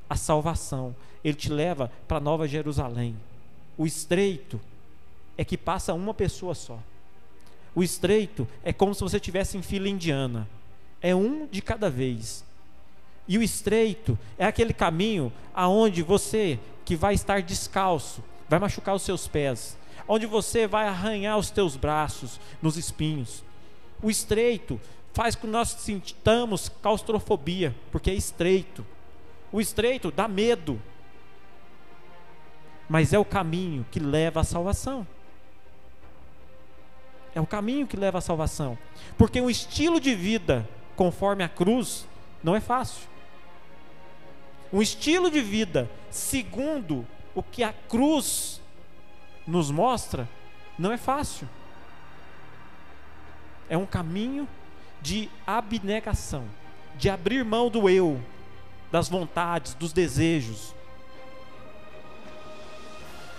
à 0.08 0.16
salvação, 0.16 0.94
ele 1.22 1.36
te 1.36 1.50
leva 1.50 1.90
para 2.08 2.20
Nova 2.20 2.48
Jerusalém. 2.48 3.16
O 3.76 3.86
estreito 3.86 4.60
é 5.36 5.44
que 5.44 5.58
passa 5.58 5.92
uma 5.92 6.14
pessoa 6.14 6.54
só. 6.54 6.78
O 7.76 7.82
estreito 7.82 8.48
é 8.64 8.72
como 8.72 8.94
se 8.94 9.02
você 9.02 9.16
estivesse 9.16 9.58
em 9.58 9.62
fila 9.62 9.86
indiana. 9.86 10.48
É 11.00 11.14
um 11.14 11.46
de 11.46 11.60
cada 11.60 11.90
vez. 11.90 12.42
E 13.28 13.36
o 13.36 13.42
estreito 13.42 14.18
é 14.38 14.46
aquele 14.46 14.72
caminho 14.72 15.30
aonde 15.54 16.02
você 16.02 16.58
que 16.86 16.96
vai 16.96 17.12
estar 17.12 17.42
descalço, 17.42 18.24
vai 18.48 18.58
machucar 18.58 18.94
os 18.94 19.02
seus 19.02 19.28
pés, 19.28 19.76
onde 20.08 20.24
você 20.24 20.66
vai 20.66 20.88
arranhar 20.88 21.36
os 21.36 21.50
teus 21.50 21.76
braços 21.76 22.40
nos 22.62 22.78
espinhos, 22.78 23.44
o 24.02 24.10
estreito 24.10 24.80
faz 25.12 25.34
com 25.34 25.42
que 25.42 25.52
nós 25.52 25.68
sintamos 25.68 26.68
claustrofobia, 26.68 27.74
porque 27.90 28.10
é 28.10 28.14
estreito. 28.14 28.86
O 29.50 29.60
estreito 29.60 30.10
dá 30.10 30.28
medo, 30.28 30.80
mas 32.88 33.12
é 33.12 33.18
o 33.18 33.24
caminho 33.24 33.84
que 33.90 33.98
leva 33.98 34.40
à 34.40 34.44
salvação. 34.44 35.06
É 37.36 37.40
o 37.40 37.46
caminho 37.46 37.86
que 37.86 37.96
leva 37.96 38.18
à 38.18 38.20
salvação, 38.20 38.76
porque 39.16 39.40
um 39.40 39.48
estilo 39.48 40.00
de 40.00 40.12
vida 40.12 40.68
conforme 40.96 41.44
a 41.44 41.48
cruz 41.48 42.04
não 42.42 42.56
é 42.56 42.60
fácil. 42.60 43.06
Um 44.72 44.82
estilo 44.82 45.30
de 45.30 45.40
vida 45.40 45.88
segundo 46.10 47.06
o 47.32 47.44
que 47.44 47.62
a 47.62 47.72
cruz 47.72 48.60
nos 49.46 49.70
mostra 49.70 50.28
não 50.76 50.90
é 50.90 50.96
fácil 50.96 51.48
é 53.68 53.76
um 53.76 53.86
caminho 53.86 54.48
de 55.00 55.28
abnegação, 55.46 56.44
de 56.96 57.10
abrir 57.10 57.44
mão 57.44 57.68
do 57.68 57.88
eu, 57.88 58.20
das 58.90 59.08
vontades, 59.08 59.74
dos 59.74 59.92
desejos. 59.92 60.74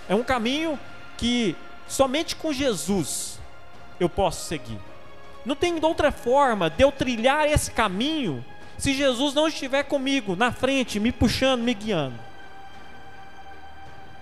É 0.07 0.15
um 0.15 0.23
caminho 0.23 0.79
que 1.17 1.55
somente 1.87 2.35
com 2.35 2.53
Jesus 2.53 3.36
eu 3.99 4.09
posso 4.09 4.45
seguir. 4.45 4.79
Não 5.45 5.55
tem 5.55 5.79
outra 5.83 6.11
forma 6.11 6.69
de 6.69 6.83
eu 6.83 6.91
trilhar 6.91 7.47
esse 7.47 7.71
caminho 7.71 8.43
se 8.77 8.93
Jesus 8.93 9.33
não 9.33 9.47
estiver 9.47 9.83
comigo, 9.83 10.35
na 10.35 10.51
frente, 10.51 10.99
me 10.99 11.11
puxando, 11.11 11.61
me 11.61 11.73
guiando. 11.73 12.19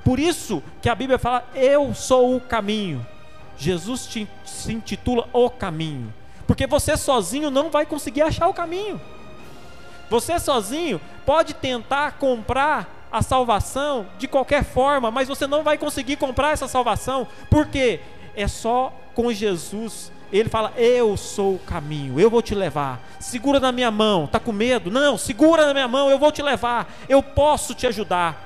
Por 0.03 0.19
isso 0.19 0.63
que 0.81 0.87
a 0.87 0.95
Bíblia 0.95 1.19
fala: 1.19 1.47
Eu 1.53 1.93
sou 1.93 2.35
o 2.35 2.39
caminho. 2.39 3.05
Jesus 3.57 4.05
te, 4.05 4.27
se 4.45 4.71
intitula 4.71 5.27
o 5.33 5.49
caminho. 5.49 6.13
Porque 6.45 6.67
você 6.67 6.95
sozinho 6.95 7.49
não 7.49 7.69
vai 7.69 7.85
conseguir 7.85 8.21
achar 8.21 8.47
o 8.47 8.53
caminho. 8.53 9.01
Você 10.09 10.37
sozinho 10.39 11.01
pode 11.25 11.55
tentar 11.55 12.13
comprar 12.13 13.07
a 13.11 13.21
salvação 13.21 14.05
de 14.19 14.27
qualquer 14.27 14.63
forma, 14.63 15.09
mas 15.09 15.27
você 15.27 15.47
não 15.47 15.63
vai 15.63 15.77
conseguir 15.77 16.17
comprar 16.17 16.51
essa 16.51 16.67
salvação, 16.67 17.27
porque 17.49 17.99
é 18.35 18.47
só 18.47 18.93
com 19.13 19.31
Jesus. 19.31 20.11
Ele 20.31 20.49
fala: 20.49 20.73
Eu 20.75 21.15
sou 21.15 21.55
o 21.55 21.59
caminho, 21.59 22.19
eu 22.19 22.29
vou 22.29 22.41
te 22.41 22.53
levar. 22.53 23.01
Segura 23.19 23.59
na 23.59 23.71
minha 23.71 23.91
mão, 23.91 24.25
está 24.25 24.39
com 24.39 24.51
medo? 24.51 24.91
Não, 24.91 25.17
segura 25.17 25.65
na 25.65 25.73
minha 25.73 25.87
mão, 25.87 26.09
eu 26.09 26.19
vou 26.19 26.31
te 26.31 26.41
levar. 26.41 26.93
Eu 27.07 27.23
posso 27.23 27.73
te 27.73 27.87
ajudar. 27.87 28.43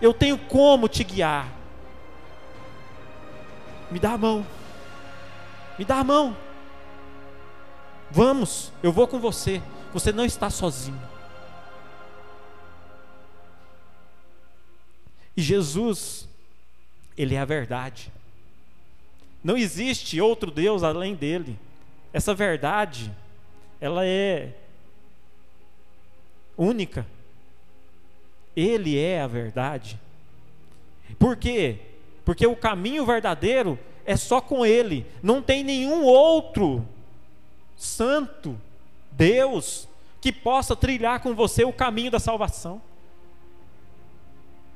Eu 0.00 0.12
tenho 0.14 0.38
como 0.38 0.88
te 0.88 1.04
guiar. 1.04 1.48
Me 3.90 3.98
dá 3.98 4.12
a 4.12 4.18
mão. 4.18 4.46
Me 5.78 5.84
dá 5.84 5.96
a 5.96 6.04
mão. 6.04 6.36
Vamos, 8.10 8.72
eu 8.82 8.92
vou 8.92 9.06
com 9.06 9.18
você. 9.18 9.62
Você 9.92 10.12
não 10.12 10.24
está 10.24 10.50
sozinho. 10.50 11.00
E 15.36 15.42
Jesus, 15.42 16.28
Ele 17.16 17.34
é 17.34 17.40
a 17.40 17.44
verdade. 17.44 18.12
Não 19.42 19.56
existe 19.56 20.20
outro 20.20 20.50
Deus 20.50 20.82
além 20.82 21.14
dele. 21.14 21.58
Essa 22.12 22.34
verdade, 22.34 23.10
ela 23.80 24.04
é 24.04 24.52
única. 26.56 27.06
Ele 28.56 28.98
é 28.98 29.20
a 29.20 29.26
verdade. 29.26 29.98
Por 31.18 31.36
quê? 31.36 31.78
Porque 32.24 32.46
o 32.46 32.56
caminho 32.56 33.06
verdadeiro 33.06 33.78
é 34.04 34.16
só 34.16 34.40
com 34.40 34.66
Ele. 34.66 35.06
Não 35.22 35.40
tem 35.40 35.62
nenhum 35.62 36.02
outro 36.02 36.84
santo, 37.76 38.60
Deus, 39.12 39.88
que 40.20 40.32
possa 40.32 40.74
trilhar 40.74 41.20
com 41.20 41.34
você 41.34 41.64
o 41.64 41.72
caminho 41.72 42.10
da 42.10 42.18
salvação. 42.18 42.82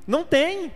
Não 0.07 0.25
tem. 0.25 0.73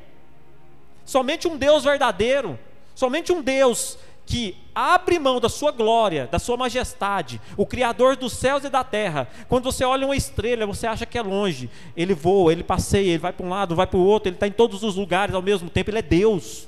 Somente 1.05 1.47
um 1.47 1.57
Deus 1.57 1.85
verdadeiro, 1.85 2.59
somente 2.97 3.31
um 3.31 3.41
Deus 3.41 3.97
que 4.27 4.57
abre 4.75 5.21
mão 5.21 5.39
da 5.39 5.49
sua 5.49 5.71
glória, 5.71 6.27
da 6.27 6.41
sua 6.41 6.57
majestade, 6.57 7.41
o 7.57 7.65
Criador 7.65 8.17
dos 8.17 8.33
céus 8.33 8.65
e 8.65 8.69
da 8.69 8.83
terra. 8.83 9.29
Quando 9.49 9.65
você 9.65 9.85
olha 9.85 10.05
uma 10.05 10.17
estrela, 10.17 10.67
você 10.67 10.87
acha 10.87 11.07
que 11.07 11.17
é 11.17 11.23
longe. 11.23 11.71
Ele 11.97 12.13
voa, 12.13 12.51
ele 12.51 12.65
passeia, 12.65 13.11
ele 13.11 13.19
vai 13.19 13.33
para 13.33 13.47
um 13.47 13.49
lado, 13.49 13.77
vai 13.77 13.87
para 13.87 13.99
o 13.99 14.05
outro, 14.05 14.29
ele 14.29 14.37
está 14.37 14.49
em 14.49 14.53
todos 14.53 14.83
os 14.83 14.97
lugares 14.97 15.33
ao 15.33 15.41
mesmo 15.41 15.71
tempo. 15.71 15.91
Ele 15.91 16.01
é 16.01 16.03
Deus. 16.03 16.67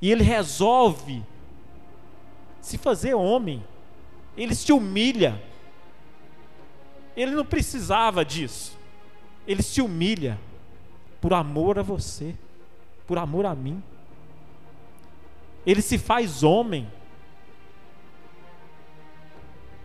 E 0.00 0.10
ele 0.10 0.24
resolve 0.24 1.22
se 2.62 2.78
fazer 2.78 3.12
homem. 3.12 3.62
Ele 4.38 4.54
se 4.54 4.72
humilha. 4.72 5.40
Ele 7.14 7.32
não 7.32 7.44
precisava 7.44 8.24
disso. 8.24 8.76
Ele 9.46 9.62
se 9.62 9.82
humilha 9.82 10.38
por 11.20 11.34
amor 11.34 11.78
a 11.78 11.82
você, 11.82 12.34
por 13.06 13.18
amor 13.18 13.44
a 13.44 13.54
mim 13.54 13.82
ele 15.66 15.82
se 15.82 15.98
faz 15.98 16.44
homem. 16.44 16.90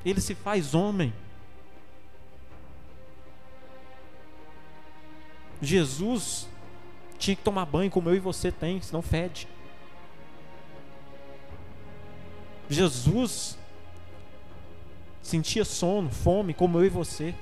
Ele 0.06 0.22
se 0.22 0.36
faz 0.36 0.76
homem. 0.76 1.12
Jesus 5.62 6.48
tinha 7.18 7.36
que 7.36 7.44
tomar 7.44 7.66
banho 7.66 7.92
como 7.92 8.10
eu 8.10 8.16
e 8.16 8.20
você 8.20 8.52
tem, 8.52 8.82
senão 8.82 9.02
fede. 9.02 9.48
Jesus 12.70 13.58
sentia 15.22 15.66
sono, 15.66 16.10
fome, 16.10 16.54
como 16.54 16.80
eu 16.80 16.86
e 16.86 16.90
você. 16.90 17.36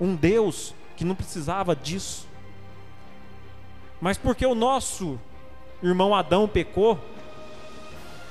Um 0.00 0.14
Deus 0.14 0.74
que 0.96 1.04
não 1.04 1.14
precisava 1.14 1.74
disso. 1.74 2.26
Mas 4.04 4.18
porque 4.18 4.44
o 4.44 4.54
nosso 4.54 5.18
irmão 5.82 6.14
Adão 6.14 6.46
pecou, 6.46 7.02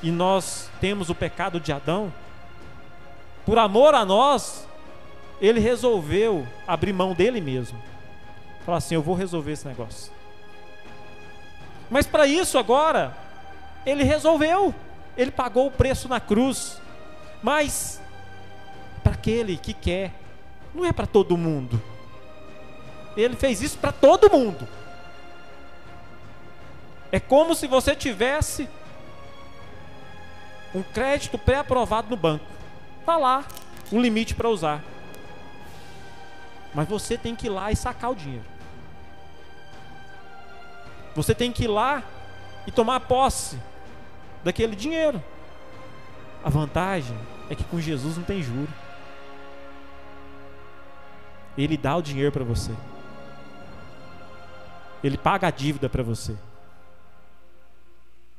e 0.03 0.11
nós 0.11 0.69
temos 0.79 1.09
o 1.09 1.15
pecado 1.15 1.59
de 1.59 1.73
Adão, 1.73 2.13
por 3.43 3.57
amor 3.57 3.95
a 3.95 4.05
nós, 4.05 4.67
ele 5.41 5.59
resolveu 5.59 6.47
abrir 6.67 6.93
mão 6.93 7.15
dele 7.15 7.41
mesmo. 7.41 7.75
Falar 8.63 8.77
assim: 8.77 8.93
eu 8.93 9.01
vou 9.01 9.15
resolver 9.15 9.53
esse 9.53 9.67
negócio. 9.67 10.11
Mas 11.89 12.05
para 12.05 12.27
isso 12.27 12.59
agora, 12.59 13.17
ele 13.83 14.03
resolveu, 14.03 14.75
ele 15.17 15.31
pagou 15.31 15.65
o 15.65 15.71
preço 15.71 16.07
na 16.07 16.19
cruz. 16.19 16.79
Mas 17.41 17.99
para 19.03 19.13
aquele 19.13 19.57
que 19.57 19.73
quer, 19.73 20.13
não 20.71 20.85
é 20.85 20.93
para 20.93 21.07
todo 21.07 21.35
mundo. 21.35 21.81
Ele 23.17 23.35
fez 23.35 23.59
isso 23.63 23.79
para 23.79 23.91
todo 23.91 24.29
mundo. 24.29 24.67
É 27.13 27.19
como 27.19 27.53
se 27.53 27.67
você 27.67 27.95
tivesse 27.95 28.67
um 30.73 30.81
crédito 30.81 31.37
pré-aprovado 31.37 32.09
no 32.09 32.17
banco. 32.17 32.43
Está 33.01 33.17
lá, 33.17 33.45
um 33.91 34.01
limite 34.01 34.33
para 34.33 34.49
usar. 34.49 34.81
Mas 36.73 36.89
você 36.89 37.15
tem 37.15 37.35
que 37.35 37.45
ir 37.45 37.51
lá 37.51 37.71
e 37.71 37.75
sacar 37.75 38.09
o 38.09 38.15
dinheiro. 38.15 38.45
Você 41.13 41.35
tem 41.35 41.51
que 41.51 41.65
ir 41.65 41.67
lá 41.67 42.01
e 42.65 42.71
tomar 42.71 42.99
posse 43.01 43.59
daquele 44.43 44.75
dinheiro. 44.75 45.23
A 46.43 46.49
vantagem 46.49 47.15
é 47.47 47.53
que 47.53 47.63
com 47.63 47.79
Jesus 47.79 48.17
não 48.17 48.23
tem 48.23 48.41
juro. 48.41 48.73
Ele 51.55 51.77
dá 51.77 51.95
o 51.95 52.01
dinheiro 52.01 52.31
para 52.31 52.43
você. 52.43 52.71
Ele 55.03 55.15
paga 55.15 55.49
a 55.49 55.51
dívida 55.51 55.87
para 55.87 56.01
você. 56.01 56.35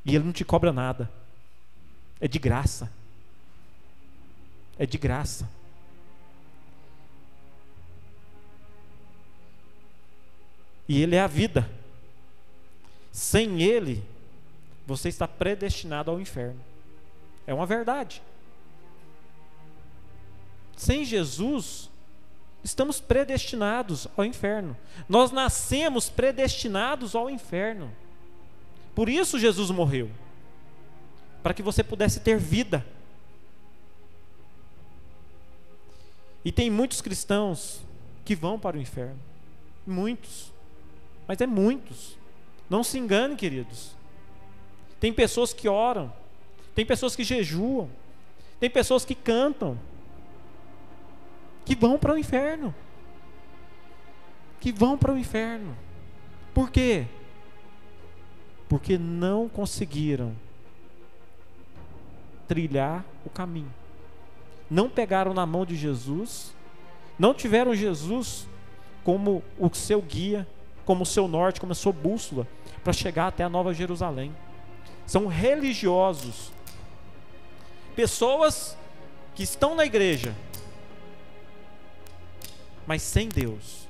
E 0.04 0.14
ele 0.14 0.24
não 0.24 0.32
te 0.32 0.44
cobra 0.44 0.72
nada. 0.72 1.10
É 2.20 2.28
de 2.28 2.38
graça. 2.38 2.92
É 4.78 4.84
de 4.84 4.98
graça. 4.98 5.48
E 10.88 11.00
ele 11.00 11.16
é 11.16 11.20
a 11.20 11.26
vida. 11.26 11.68
Sem 13.10 13.62
ele, 13.62 14.04
você 14.86 15.08
está 15.08 15.26
predestinado 15.26 16.10
ao 16.10 16.20
inferno. 16.20 16.60
É 17.46 17.54
uma 17.54 17.66
verdade. 17.66 18.22
Sem 20.76 21.04
Jesus, 21.04 21.90
estamos 22.62 23.00
predestinados 23.00 24.08
ao 24.16 24.24
inferno. 24.24 24.76
Nós 25.08 25.30
nascemos 25.30 26.10
predestinados 26.10 27.14
ao 27.14 27.30
inferno. 27.30 27.94
Por 28.94 29.08
isso 29.08 29.38
Jesus 29.38 29.70
morreu 29.70 30.10
para 31.42 31.52
que 31.52 31.62
você 31.62 31.82
pudesse 31.84 32.20
ter 32.20 32.38
vida. 32.38 32.86
E 36.44 36.52
tem 36.52 36.70
muitos 36.70 37.00
cristãos 37.00 37.82
que 38.24 38.34
vão 38.34 38.58
para 38.58 38.76
o 38.76 38.80
inferno. 38.80 39.18
Muitos. 39.86 40.52
Mas 41.26 41.40
é 41.40 41.46
muitos. 41.46 42.16
Não 42.68 42.82
se 42.82 42.98
engane, 42.98 43.36
queridos. 43.36 43.94
Tem 45.00 45.12
pessoas 45.12 45.52
que 45.52 45.68
oram, 45.68 46.10
tem 46.74 46.86
pessoas 46.86 47.14
que 47.14 47.24
jejuam, 47.24 47.90
tem 48.58 48.70
pessoas 48.70 49.04
que 49.04 49.14
cantam, 49.14 49.78
que 51.64 51.74
vão 51.74 51.98
para 51.98 52.14
o 52.14 52.18
inferno. 52.18 52.74
Que 54.60 54.72
vão 54.72 54.96
para 54.96 55.12
o 55.12 55.18
inferno. 55.18 55.76
Por 56.54 56.70
quê? 56.70 57.06
Porque 58.68 58.98
não 58.98 59.48
conseguiram 59.48 60.34
trilhar 62.48 63.04
o 63.24 63.30
caminho. 63.30 63.72
Não 64.70 64.88
pegaram 64.88 65.34
na 65.34 65.46
mão 65.46 65.64
de 65.64 65.76
Jesus, 65.76 66.54
não 67.18 67.34
tiveram 67.34 67.74
Jesus 67.74 68.46
como 69.02 69.42
o 69.58 69.72
seu 69.74 70.00
guia, 70.00 70.46
como 70.84 71.02
o 71.02 71.06
seu 71.06 71.28
norte, 71.28 71.60
como 71.60 71.72
a 71.72 71.76
sua 71.76 71.92
bússola 71.92 72.46
para 72.82 72.92
chegar 72.92 73.28
até 73.28 73.44
a 73.44 73.48
Nova 73.48 73.72
Jerusalém. 73.72 74.34
São 75.06 75.26
religiosos, 75.26 76.52
pessoas 77.94 78.76
que 79.34 79.42
estão 79.42 79.74
na 79.74 79.84
igreja, 79.84 80.34
mas 82.86 83.02
sem 83.02 83.28
Deus. 83.28 83.83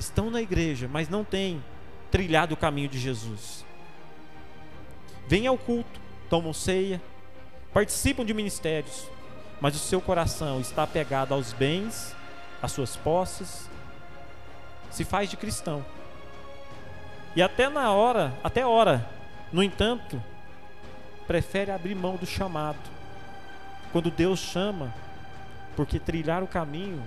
Estão 0.00 0.30
na 0.30 0.40
igreja, 0.40 0.88
mas 0.90 1.08
não 1.08 1.22
têm 1.22 1.62
trilhado 2.10 2.54
o 2.54 2.56
caminho 2.56 2.88
de 2.88 2.98
Jesus. 2.98 3.64
Vêm 5.28 5.46
ao 5.46 5.56
culto, 5.56 6.00
tomam 6.28 6.52
ceia, 6.52 7.00
participam 7.72 8.24
de 8.24 8.34
ministérios, 8.34 9.06
mas 9.60 9.76
o 9.76 9.78
seu 9.78 10.00
coração 10.00 10.60
está 10.60 10.82
apegado 10.82 11.32
aos 11.32 11.52
bens, 11.52 12.16
às 12.60 12.72
suas 12.72 12.96
posses, 12.96 13.68
se 14.90 15.04
faz 15.04 15.30
de 15.30 15.36
cristão. 15.36 15.84
E 17.36 17.42
até 17.42 17.68
na 17.68 17.92
hora, 17.92 18.34
até 18.42 18.66
hora, 18.66 19.08
no 19.52 19.62
entanto, 19.62 20.20
prefere 21.26 21.70
abrir 21.70 21.94
mão 21.94 22.16
do 22.16 22.26
chamado. 22.26 22.80
Quando 23.92 24.10
Deus 24.10 24.40
chama, 24.40 24.92
porque 25.76 26.00
trilhar 26.00 26.42
o 26.42 26.48
caminho 26.48 27.02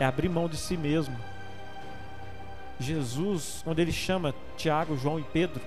é 0.00 0.04
abrir 0.04 0.28
mão 0.28 0.48
de 0.48 0.56
si 0.56 0.76
mesmo. 0.76 1.16
Jesus, 2.80 3.60
quando 3.64 3.80
ele 3.80 3.92
chama 3.92 4.34
Tiago, 4.56 4.96
João 4.96 5.18
e 5.18 5.24
Pedro, 5.24 5.60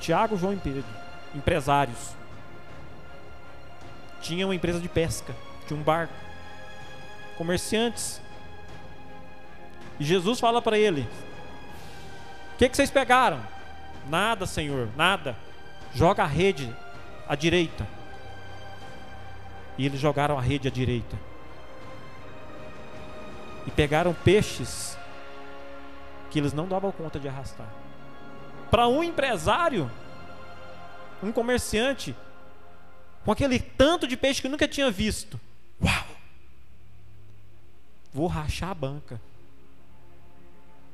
Tiago, 0.00 0.36
João 0.36 0.52
e 0.52 0.56
Pedro, 0.56 0.84
empresários, 1.34 2.16
tinham 4.20 4.48
uma 4.48 4.54
empresa 4.54 4.80
de 4.80 4.88
pesca, 4.88 5.34
de 5.66 5.74
um 5.74 5.82
barco, 5.82 6.12
comerciantes. 7.36 8.20
E 10.00 10.04
Jesus 10.04 10.40
fala 10.40 10.60
para 10.60 10.76
ele: 10.78 11.08
O 12.54 12.58
que, 12.58 12.68
que 12.68 12.76
vocês 12.76 12.90
pegaram? 12.90 13.40
Nada, 14.08 14.46
Senhor, 14.46 14.88
nada. 14.96 15.36
Joga 15.94 16.24
a 16.24 16.26
rede 16.26 16.74
à 17.28 17.34
direita. 17.34 17.86
E 19.76 19.86
eles 19.86 20.00
jogaram 20.00 20.36
a 20.36 20.40
rede 20.40 20.66
à 20.66 20.70
direita. 20.70 21.16
E 23.66 23.70
pegaram 23.70 24.12
peixes 24.12 24.98
que 26.30 26.38
eles 26.38 26.52
não 26.52 26.68
davam 26.68 26.92
conta 26.92 27.18
de 27.18 27.28
arrastar. 27.28 27.68
Para 28.70 28.86
um 28.86 29.02
empresário, 29.02 29.90
um 31.22 31.32
comerciante, 31.32 32.14
com 33.24 33.32
aquele 33.32 33.58
tanto 33.58 34.06
de 34.06 34.16
peixe 34.16 34.42
que 34.42 34.48
nunca 34.48 34.68
tinha 34.68 34.90
visto. 34.90 35.40
Uau! 35.82 36.06
Vou 38.12 38.26
rachar 38.26 38.70
a 38.70 38.74
banca. 38.74 39.20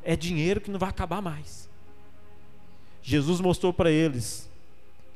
É 0.03 0.17
dinheiro 0.17 0.61
que 0.61 0.71
não 0.71 0.79
vai 0.79 0.89
acabar 0.89 1.23
mais. 1.23 1.69
Jesus 3.03 3.41
mostrou 3.41 3.73
para 3.73 3.91
eles 3.91 4.49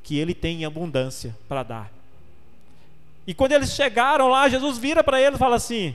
que 0.03 0.19
ele 0.19 0.35
tem 0.35 0.65
abundância 0.65 1.37
para 1.49 1.63
dar. 1.63 1.93
E 3.27 3.35
quando 3.35 3.53
eles 3.53 3.73
chegaram 3.73 4.29
lá, 4.29 4.49
Jesus 4.49 4.79
vira 4.79 5.05
para 5.05 5.21
eles 5.21 5.37
e 5.37 5.39
fala 5.39 5.57
assim: 5.57 5.95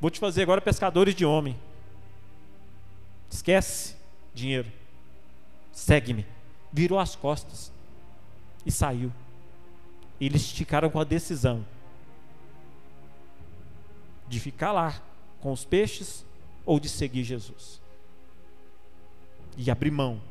Vou 0.00 0.10
te 0.10 0.20
fazer 0.20 0.42
agora 0.42 0.60
pescadores 0.60 1.14
de 1.14 1.24
homem. 1.24 1.56
Esquece 3.34 3.96
dinheiro. 4.32 4.70
Segue-me. 5.72 6.24
Virou 6.72 7.00
as 7.00 7.16
costas 7.16 7.72
e 8.64 8.70
saiu. 8.70 9.12
Eles 10.20 10.52
ficaram 10.52 10.88
com 10.88 11.00
a 11.00 11.04
decisão 11.04 11.66
de 14.28 14.38
ficar 14.38 14.70
lá 14.70 15.02
com 15.40 15.50
os 15.50 15.64
peixes 15.64 16.24
ou 16.64 16.78
de 16.78 16.88
seguir 16.88 17.24
Jesus. 17.24 17.82
E 19.56 19.68
abrir 19.68 19.90
mão. 19.90 20.22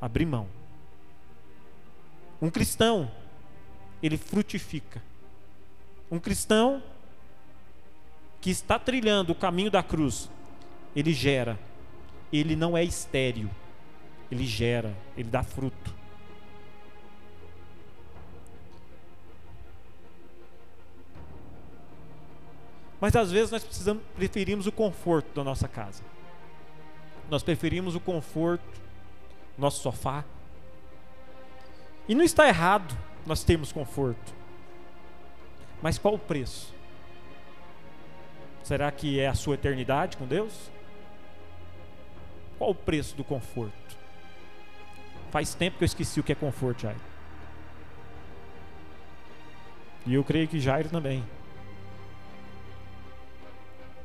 Abrir 0.00 0.26
mão. 0.26 0.46
Um 2.40 2.50
cristão, 2.50 3.10
ele 4.00 4.16
frutifica. 4.16 5.02
Um 6.08 6.20
cristão 6.20 6.80
que 8.40 8.50
está 8.50 8.78
trilhando 8.78 9.32
o 9.32 9.34
caminho 9.34 9.72
da 9.72 9.82
cruz, 9.82 10.30
ele 10.94 11.12
gera. 11.12 11.58
Ele 12.32 12.54
não 12.54 12.76
é 12.76 12.84
estéril. 12.84 13.50
Ele 14.30 14.46
gera, 14.46 14.96
ele 15.16 15.28
dá 15.28 15.42
fruto. 15.42 15.94
Mas 23.00 23.16
às 23.16 23.32
vezes 23.32 23.50
nós 23.50 23.64
precisamos, 23.64 24.02
preferimos 24.14 24.66
o 24.66 24.72
conforto 24.72 25.34
da 25.34 25.42
nossa 25.42 25.66
casa. 25.66 26.02
Nós 27.30 27.42
preferimos 27.42 27.94
o 27.94 28.00
conforto, 28.00 28.80
nosso 29.56 29.80
sofá. 29.82 30.24
E 32.06 32.14
não 32.14 32.24
está 32.24 32.46
errado 32.46 32.96
nós 33.24 33.42
termos 33.42 33.72
conforto. 33.72 34.34
Mas 35.80 35.96
qual 35.96 36.14
o 36.14 36.18
preço? 36.18 36.74
Será 38.62 38.90
que 38.92 39.18
é 39.18 39.28
a 39.28 39.34
sua 39.34 39.54
eternidade 39.54 40.16
com 40.16 40.26
Deus? 40.26 40.70
Qual 42.60 42.72
o 42.72 42.74
preço 42.74 43.16
do 43.16 43.24
conforto? 43.24 43.72
Faz 45.30 45.54
tempo 45.54 45.78
que 45.78 45.84
eu 45.84 45.86
esqueci 45.86 46.20
o 46.20 46.22
que 46.22 46.32
é 46.32 46.34
conforto, 46.34 46.82
Jairo. 46.82 47.00
E 50.04 50.12
eu 50.12 50.22
creio 50.22 50.46
que 50.46 50.60
Jairo 50.60 50.90
também. 50.90 51.24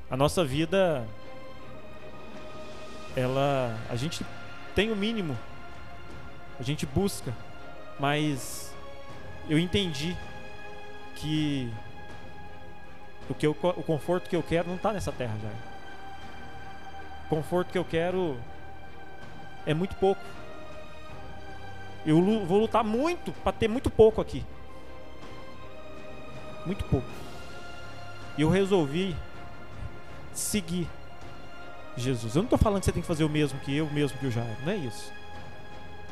A 0.09 0.15
nossa 0.15 0.45
vida, 0.45 1.05
ela, 3.13 3.77
a 3.89 3.97
gente 3.97 4.25
tem 4.73 4.89
o 4.89 4.95
mínimo, 4.95 5.37
a 6.57 6.63
gente 6.63 6.85
busca, 6.85 7.33
mas 7.99 8.73
eu 9.49 9.59
entendi 9.59 10.15
que 11.17 11.69
o, 13.29 13.33
que 13.33 13.45
eu, 13.45 13.51
o 13.51 13.83
conforto 13.83 14.29
que 14.29 14.35
eu 14.37 14.41
quero 14.41 14.69
não 14.69 14.77
está 14.77 14.93
nessa 14.93 15.11
terra 15.11 15.37
já. 15.43 15.74
Conforto 17.29 17.71
que 17.71 17.77
eu 17.77 17.85
quero 17.85 18.37
é 19.65 19.73
muito 19.73 19.95
pouco. 19.95 20.21
Eu 22.05 22.21
vou 22.45 22.59
lutar 22.59 22.83
muito 22.83 23.31
para 23.31 23.51
ter 23.51 23.67
muito 23.67 23.89
pouco 23.89 24.21
aqui. 24.21 24.45
Muito 26.65 26.85
pouco. 26.85 27.07
E 28.37 28.41
eu 28.41 28.49
resolvi 28.49 29.15
seguir 30.33 30.87
Jesus. 31.97 32.35
Eu 32.35 32.41
não 32.41 32.47
estou 32.47 32.59
falando 32.59 32.81
que 32.81 32.85
você 32.85 32.91
tem 32.91 33.01
que 33.01 33.07
fazer 33.07 33.23
o 33.23 33.29
mesmo 33.29 33.59
que 33.59 33.75
eu, 33.75 33.85
o 33.85 33.93
mesmo 33.93 34.17
que 34.17 34.27
o 34.27 34.31
Jairo. 34.31 34.57
Não 34.63 34.71
é 34.71 34.75
isso. 34.75 35.11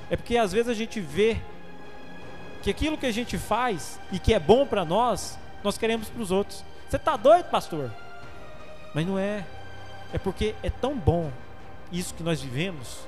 É 0.09 0.15
porque 0.15 0.37
às 0.37 0.51
vezes 0.51 0.69
a 0.69 0.73
gente 0.73 0.99
vê 0.99 1.37
que 2.61 2.69
aquilo 2.69 2.97
que 2.97 3.05
a 3.05 3.11
gente 3.11 3.37
faz 3.37 3.99
e 4.11 4.17
que 4.17 4.33
é 4.33 4.39
bom 4.39 4.65
para 4.65 4.85
nós, 4.85 5.37
nós 5.63 5.77
queremos 5.77 6.09
para 6.09 6.21
os 6.21 6.31
outros. 6.31 6.63
Você 6.89 6.95
está 6.95 7.17
doido, 7.17 7.49
pastor? 7.49 7.91
Mas 8.93 9.05
não 9.05 9.19
é. 9.19 9.45
É 10.13 10.17
porque 10.17 10.55
é 10.61 10.69
tão 10.69 10.95
bom 10.95 11.31
isso 11.91 12.13
que 12.13 12.23
nós 12.23 12.41
vivemos, 12.41 12.99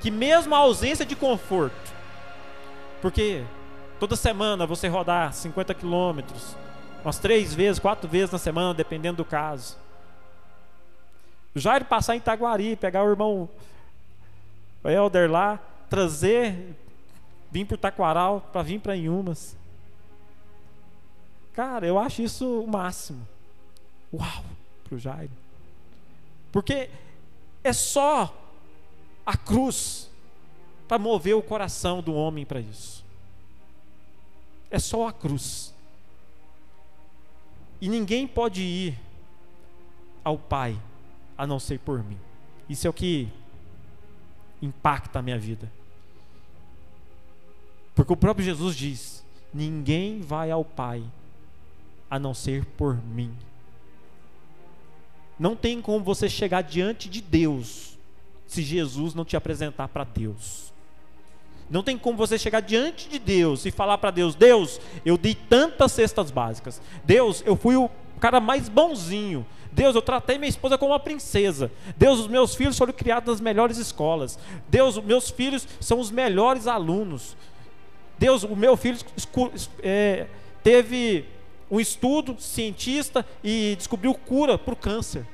que 0.00 0.10
mesmo 0.10 0.54
a 0.54 0.58
ausência 0.58 1.04
de 1.04 1.16
conforto, 1.16 1.92
porque 3.02 3.44
toda 3.98 4.16
semana 4.16 4.66
você 4.66 4.88
rodar 4.88 5.32
50 5.32 5.74
quilômetros, 5.74 6.56
umas 7.04 7.18
três 7.18 7.52
vezes, 7.52 7.78
quatro 7.78 8.08
vezes 8.08 8.30
na 8.30 8.38
semana, 8.38 8.72
dependendo 8.72 9.18
do 9.18 9.24
caso. 9.24 9.76
O 11.54 11.58
Jair 11.58 11.84
passar 11.84 12.14
em 12.14 12.18
Itaguari, 12.18 12.76
pegar 12.76 13.04
o 13.04 13.10
irmão 13.10 13.48
o 14.84 14.88
Helder 14.88 15.30
lá, 15.30 15.58
trazer, 15.88 16.76
vir 17.50 17.64
por 17.64 17.78
Taquaral 17.78 18.42
para 18.52 18.62
vir 18.62 18.78
para 18.78 18.94
Inhumas. 18.94 19.56
Cara, 21.54 21.86
eu 21.86 21.98
acho 21.98 22.20
isso 22.20 22.60
o 22.60 22.66
máximo. 22.66 23.26
Uau, 24.12 24.44
para 24.84 24.94
o 24.94 24.98
Jairo. 24.98 25.43
Porque 26.54 26.88
é 27.64 27.72
só 27.72 28.32
a 29.26 29.36
cruz 29.36 30.08
para 30.86 31.00
mover 31.00 31.34
o 31.34 31.42
coração 31.42 32.00
do 32.00 32.14
homem 32.14 32.46
para 32.46 32.60
isso. 32.60 33.04
É 34.70 34.78
só 34.78 35.08
a 35.08 35.12
cruz. 35.12 35.74
E 37.80 37.88
ninguém 37.88 38.24
pode 38.24 38.62
ir 38.62 38.96
ao 40.22 40.38
Pai 40.38 40.80
a 41.36 41.44
não 41.44 41.58
ser 41.58 41.80
por 41.80 42.04
mim. 42.04 42.20
Isso 42.68 42.86
é 42.86 42.90
o 42.90 42.92
que 42.92 43.28
impacta 44.62 45.18
a 45.18 45.22
minha 45.22 45.40
vida. 45.40 45.68
Porque 47.96 48.12
o 48.12 48.16
próprio 48.16 48.44
Jesus 48.44 48.76
diz: 48.76 49.24
ninguém 49.52 50.20
vai 50.20 50.52
ao 50.52 50.64
Pai 50.64 51.02
a 52.08 52.16
não 52.16 52.32
ser 52.32 52.64
por 52.64 52.94
mim. 52.94 53.36
Não 55.38 55.56
tem 55.56 55.80
como 55.80 56.04
você 56.04 56.28
chegar 56.28 56.62
diante 56.62 57.08
de 57.08 57.20
Deus 57.20 57.98
se 58.46 58.62
Jesus 58.62 59.14
não 59.14 59.24
te 59.24 59.36
apresentar 59.36 59.88
para 59.88 60.04
Deus. 60.04 60.72
Não 61.68 61.82
tem 61.82 61.96
como 61.96 62.16
você 62.16 62.38
chegar 62.38 62.60
diante 62.60 63.08
de 63.08 63.18
Deus 63.18 63.64
e 63.64 63.70
falar 63.70 63.98
para 63.98 64.10
Deus: 64.10 64.34
Deus, 64.34 64.80
eu 65.04 65.16
dei 65.16 65.34
tantas 65.34 65.92
cestas 65.92 66.30
básicas. 66.30 66.80
Deus, 67.04 67.42
eu 67.46 67.56
fui 67.56 67.76
o 67.76 67.90
cara 68.20 68.40
mais 68.40 68.68
bonzinho. 68.68 69.44
Deus, 69.72 69.96
eu 69.96 70.02
tratei 70.02 70.38
minha 70.38 70.48
esposa 70.48 70.78
como 70.78 70.92
uma 70.92 71.00
princesa. 71.00 71.70
Deus, 71.96 72.20
os 72.20 72.28
meus 72.28 72.54
filhos 72.54 72.78
foram 72.78 72.92
criados 72.92 73.34
nas 73.34 73.40
melhores 73.40 73.76
escolas. 73.76 74.38
Deus, 74.68 74.96
os 74.96 75.04
meus 75.04 75.30
filhos 75.30 75.66
são 75.80 75.98
os 75.98 76.10
melhores 76.10 76.68
alunos. 76.68 77.36
Deus, 78.18 78.44
o 78.44 78.54
meu 78.54 78.76
filho 78.76 78.98
é, 79.82 80.26
teve 80.62 81.24
um 81.74 81.80
estudo 81.80 82.40
cientista 82.40 83.26
e 83.42 83.74
descobriu 83.76 84.14
cura 84.14 84.56
para 84.56 84.74
o 84.74 84.76
câncer. 84.76 85.26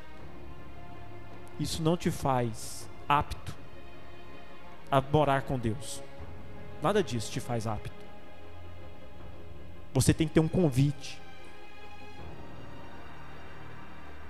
isso 1.58 1.82
não 1.82 1.98
te 1.98 2.10
faz 2.10 2.88
apto 3.06 3.54
a 4.90 5.02
morar 5.02 5.42
com 5.42 5.58
Deus. 5.58 6.02
Nada 6.82 7.02
disso 7.02 7.30
te 7.30 7.40
faz 7.40 7.66
apto. 7.66 7.92
Você 9.92 10.14
tem 10.14 10.26
que 10.26 10.32
ter 10.32 10.40
um 10.40 10.48
convite 10.48 11.20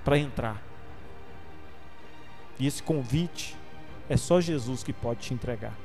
para 0.05 0.19
entrar. 0.19 0.61
E 2.59 2.67
esse 2.67 2.83
convite 2.83 3.57
é 4.09 4.17
só 4.17 4.41
Jesus 4.41 4.83
que 4.83 4.93
pode 4.93 5.21
te 5.21 5.33
entregar. 5.33 5.79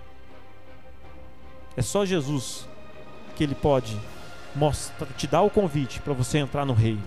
É 1.77 1.83
só 1.83 2.03
Jesus 2.03 2.67
que 3.35 3.43
ele 3.43 3.53
pode 3.53 3.95
mostrar, 4.55 5.07
te 5.17 5.27
dar 5.27 5.41
o 5.41 5.49
convite 5.49 5.99
para 6.01 6.13
você 6.13 6.37
entrar 6.37 6.65
no 6.65 6.73
reino. 6.73 7.03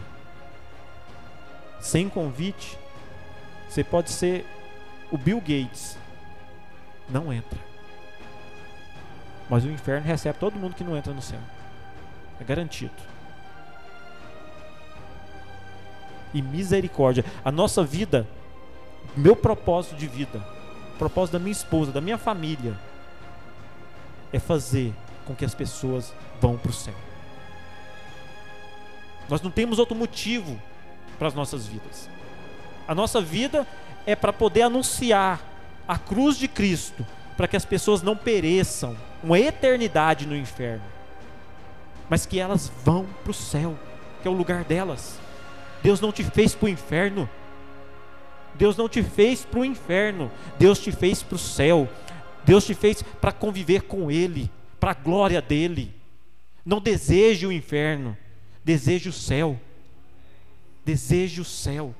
Sem 1.81 2.09
convite, 2.09 2.79
você 3.69 3.83
pode 3.83 4.11
ser 4.11 4.47
o 5.11 5.17
Bill 5.17 5.41
Gates. 5.41 5.97
Não 7.09 7.33
entra. 7.33 7.59
Mas 9.49 9.65
o 9.65 9.69
inferno 9.69 10.07
recebe 10.07 10.39
todo 10.39 10.59
mundo 10.59 10.75
que 10.75 10.85
não 10.85 10.97
entra 10.97 11.13
no 11.13 11.23
céu. 11.23 11.41
É 12.41 12.45
garantido. 12.45 12.93
E 16.35 16.43
misericórdia. 16.43 17.25
A 17.45 17.51
nossa 17.51 17.83
vida, 17.83 18.27
meu 19.17 19.35
propósito 19.35 19.97
de 19.97 20.07
vida, 20.07 20.39
o 20.95 20.99
propósito 20.99 21.33
da 21.35 21.39
minha 21.39 21.53
esposa, 21.53 21.91
da 21.91 22.01
minha 22.01 22.19
família, 22.19 22.75
é 24.33 24.39
fazer 24.39 24.93
com 25.25 25.35
que 25.35 25.45
as 25.45 25.55
pessoas 25.55 26.13
vão 26.41 26.59
para 26.59 26.71
o 26.71 26.75
céu. 26.75 27.08
Nós 29.29 29.43
não 29.43 29.51
temos 29.51 29.79
outro 29.79 29.95
motivo 29.95 30.61
para 31.19 31.29
as 31.29 31.35
nossas 31.35 31.67
vidas. 31.67 32.09
A 32.87 32.95
nossa 32.95 33.21
vida 33.21 33.67
é 34.07 34.17
para 34.17 34.33
poder 34.33 34.63
anunciar 34.63 35.41
a 35.87 35.99
cruz 35.99 36.39
de 36.39 36.49
Cristo, 36.49 37.05
para 37.37 37.47
que 37.47 37.57
as 37.57 37.65
pessoas 37.65 38.03
não 38.03 38.17
pereçam 38.17 38.97
uma 39.23 39.39
eternidade 39.39 40.27
no 40.27 40.37
inferno, 40.37 40.85
mas 42.09 42.25
que 42.25 42.39
elas 42.39 42.73
vão 42.85 43.07
para 43.23 43.31
o 43.31 43.35
céu, 43.35 43.79
que 44.23 44.29
é 44.29 44.31
o 44.31 44.35
lugar 44.35 44.65
delas. 44.65 45.19
Deus 45.83 46.01
não 46.01 46.11
te 46.11 46.25
fez 46.25 46.55
para 46.55 46.67
o 46.67 46.69
inferno. 46.69 47.29
Deus 48.55 48.77
não 48.77 48.89
te 48.89 49.03
fez 49.03 49.45
para 49.45 49.61
o 49.61 49.65
inferno. 49.65 50.31
Deus 50.59 50.79
te 50.81 50.91
fez 50.91 51.23
para 51.23 51.37
o 51.37 51.39
céu. 51.39 51.89
Deus 52.45 52.65
te 52.65 52.75
fez 52.75 53.03
para 53.03 53.31
conviver 53.31 53.83
com 53.83 54.11
Ele, 54.11 54.51
para 54.81 54.93
a 54.93 54.95
glória 54.95 55.41
dEle. 55.41 55.95
Não 56.65 56.81
deseje 56.81 57.47
o 57.47 57.53
inferno, 57.53 58.17
deseje 58.69 59.09
o 59.09 59.13
céu. 59.15 59.59
Deseje 60.85 61.41
o 61.41 61.45
céu. 61.45 61.95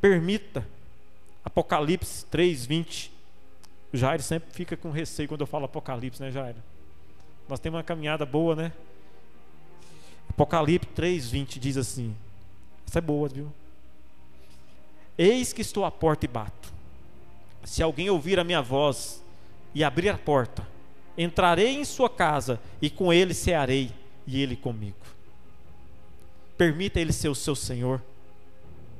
Permita. 0.00 0.64
Apocalipse 1.44 2.24
3, 2.26 2.64
20. 2.64 3.12
O 3.92 3.96
Jair 3.96 4.22
sempre 4.22 4.52
fica 4.52 4.76
com 4.76 4.92
receio 4.92 5.28
quando 5.28 5.40
eu 5.40 5.48
falo 5.48 5.64
Apocalipse, 5.64 6.22
né, 6.22 6.30
Jair? 6.30 6.54
Nós 7.48 7.58
temos 7.58 7.76
uma 7.76 7.82
caminhada 7.82 8.24
boa, 8.24 8.54
né? 8.54 8.72
Apocalipse 10.30 10.88
3, 10.94 11.28
20 11.28 11.58
diz 11.58 11.76
assim: 11.76 12.14
Essa 12.86 13.00
é 13.00 13.02
boa, 13.02 13.28
viu? 13.28 13.52
Eis 15.18 15.52
que 15.52 15.60
estou 15.60 15.84
à 15.84 15.90
porta 15.90 16.24
e 16.24 16.28
bato. 16.28 16.72
Se 17.64 17.82
alguém 17.82 18.08
ouvir 18.08 18.38
a 18.38 18.44
minha 18.44 18.62
voz 18.62 19.20
e 19.74 19.82
abrir 19.82 20.08
a 20.10 20.18
porta, 20.18 20.64
entrarei 21.16 21.74
em 21.74 21.84
sua 21.84 22.08
casa 22.08 22.60
e 22.80 22.88
com 22.88 23.12
ele 23.12 23.34
cearei 23.34 23.90
e 24.26 24.40
ele 24.40 24.56
comigo. 24.56 24.96
Permita 26.56 27.00
ele 27.00 27.12
ser 27.12 27.28
o 27.28 27.34
seu 27.34 27.54
Senhor, 27.54 28.02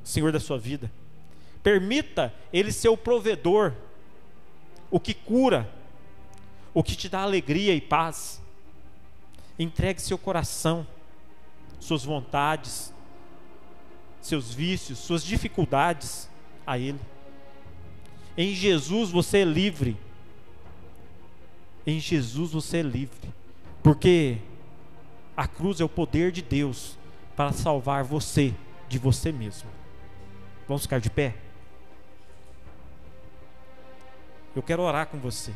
Senhor 0.03 0.31
da 0.31 0.39
sua 0.39 0.57
vida. 0.57 0.91
Permita 1.61 2.33
ele 2.51 2.71
ser 2.71 2.89
o 2.89 2.97
provedor, 2.97 3.73
o 4.91 4.99
que 4.99 5.13
cura, 5.13 5.69
o 6.73 6.83
que 6.83 6.95
te 6.95 7.07
dá 7.07 7.21
alegria 7.21 7.73
e 7.73 7.81
paz. 7.81 8.41
Entregue 9.57 10.01
seu 10.01 10.17
coração, 10.17 10.85
suas 11.79 12.03
vontades, 12.03 12.93
seus 14.21 14.53
vícios, 14.53 14.99
suas 14.99 15.23
dificuldades 15.23 16.29
a 16.65 16.77
Ele. 16.77 16.99
Em 18.37 18.55
Jesus 18.55 19.11
você 19.11 19.39
é 19.39 19.45
livre. 19.45 19.97
Em 21.85 21.99
Jesus 21.99 22.51
você 22.51 22.77
é 22.77 22.81
livre. 22.81 23.33
Porque 23.81 24.37
a 25.35 25.47
cruz 25.47 25.81
é 25.81 25.83
o 25.83 25.89
poder 25.89 26.31
de 26.31 26.41
Deus 26.41 26.97
para 27.35 27.51
salvar 27.51 28.03
você 28.03 28.53
de 28.87 28.97
você 28.97 29.31
mesmo. 29.31 29.69
Vamos 30.67 30.83
ficar 30.83 30.99
de 30.99 31.09
pé? 31.09 31.35
Eu 34.55 34.61
quero 34.61 34.83
orar 34.83 35.07
com 35.07 35.17
você. 35.17 35.51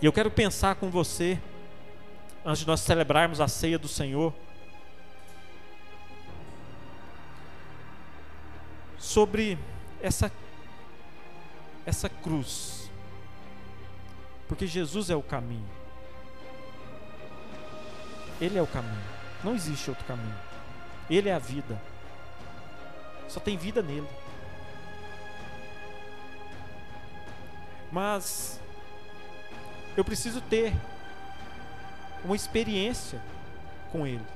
E 0.00 0.04
eu 0.04 0.12
quero 0.12 0.30
pensar 0.30 0.74
com 0.74 0.90
você, 0.90 1.40
antes 2.44 2.60
de 2.60 2.66
nós 2.66 2.80
celebrarmos 2.80 3.40
a 3.40 3.48
ceia 3.48 3.78
do 3.78 3.88
Senhor, 3.88 4.32
sobre 8.98 9.58
essa 10.06 10.30
essa 11.84 12.08
cruz. 12.08 12.90
Porque 14.48 14.66
Jesus 14.66 15.08
é 15.08 15.16
o 15.16 15.22
caminho. 15.22 15.68
Ele 18.40 18.58
é 18.58 18.62
o 18.62 18.66
caminho. 18.66 19.04
Não 19.42 19.54
existe 19.54 19.88
outro 19.88 20.04
caminho. 20.04 20.36
Ele 21.08 21.28
é 21.28 21.34
a 21.34 21.38
vida. 21.38 21.80
Só 23.28 23.40
tem 23.40 23.56
vida 23.56 23.82
nele. 23.82 24.08
Mas 27.90 28.60
eu 29.96 30.04
preciso 30.04 30.40
ter 30.40 30.74
uma 32.24 32.36
experiência 32.36 33.20
com 33.92 34.06
Ele. 34.06 34.35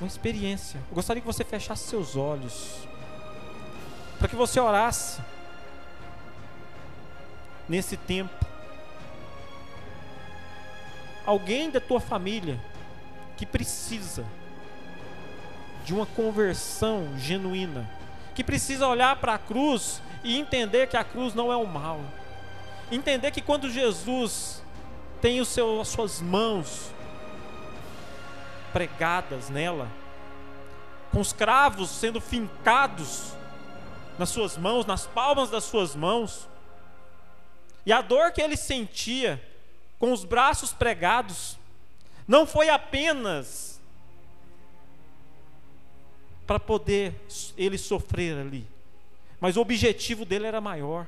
Uma 0.00 0.06
experiência. 0.06 0.78
Eu 0.90 0.94
gostaria 0.94 1.20
que 1.20 1.26
você 1.26 1.44
fechasse 1.44 1.88
seus 1.88 2.16
olhos, 2.16 2.86
para 4.18 4.28
que 4.28 4.36
você 4.36 4.60
orasse 4.60 5.20
nesse 7.68 7.96
tempo. 7.96 8.44
Alguém 11.26 11.70
da 11.70 11.80
tua 11.80 12.00
família 12.00 12.60
que 13.36 13.46
precisa 13.46 14.24
de 15.84 15.94
uma 15.94 16.06
conversão 16.06 17.18
genuína, 17.18 17.88
que 18.34 18.44
precisa 18.44 18.86
olhar 18.86 19.16
para 19.16 19.34
a 19.34 19.38
cruz 19.38 20.02
e 20.22 20.38
entender 20.38 20.88
que 20.88 20.96
a 20.96 21.04
cruz 21.04 21.34
não 21.34 21.52
é 21.52 21.56
o 21.56 21.66
mal. 21.66 22.00
Entender 22.90 23.30
que 23.30 23.40
quando 23.40 23.70
Jesus 23.70 24.62
tem 25.20 25.40
o 25.40 25.44
seu, 25.44 25.80
as 25.80 25.88
suas 25.88 26.20
mãos 26.20 26.90
pregadas 28.74 29.48
nela, 29.48 29.88
com 31.12 31.20
os 31.20 31.32
cravos 31.32 31.88
sendo 31.90 32.20
fincados 32.20 33.32
nas 34.18 34.30
suas 34.30 34.58
mãos, 34.58 34.84
nas 34.84 35.06
palmas 35.06 35.48
das 35.48 35.62
suas 35.62 35.94
mãos, 35.94 36.48
e 37.86 37.92
a 37.92 38.02
dor 38.02 38.32
que 38.32 38.42
ele 38.42 38.56
sentia 38.56 39.40
com 39.96 40.12
os 40.12 40.24
braços 40.24 40.72
pregados, 40.72 41.56
não 42.26 42.44
foi 42.44 42.68
apenas 42.68 43.80
para 46.44 46.58
poder 46.58 47.14
ele 47.56 47.78
sofrer 47.78 48.36
ali, 48.36 48.66
mas 49.40 49.56
o 49.56 49.60
objetivo 49.60 50.24
dele 50.24 50.46
era 50.46 50.60
maior, 50.60 51.06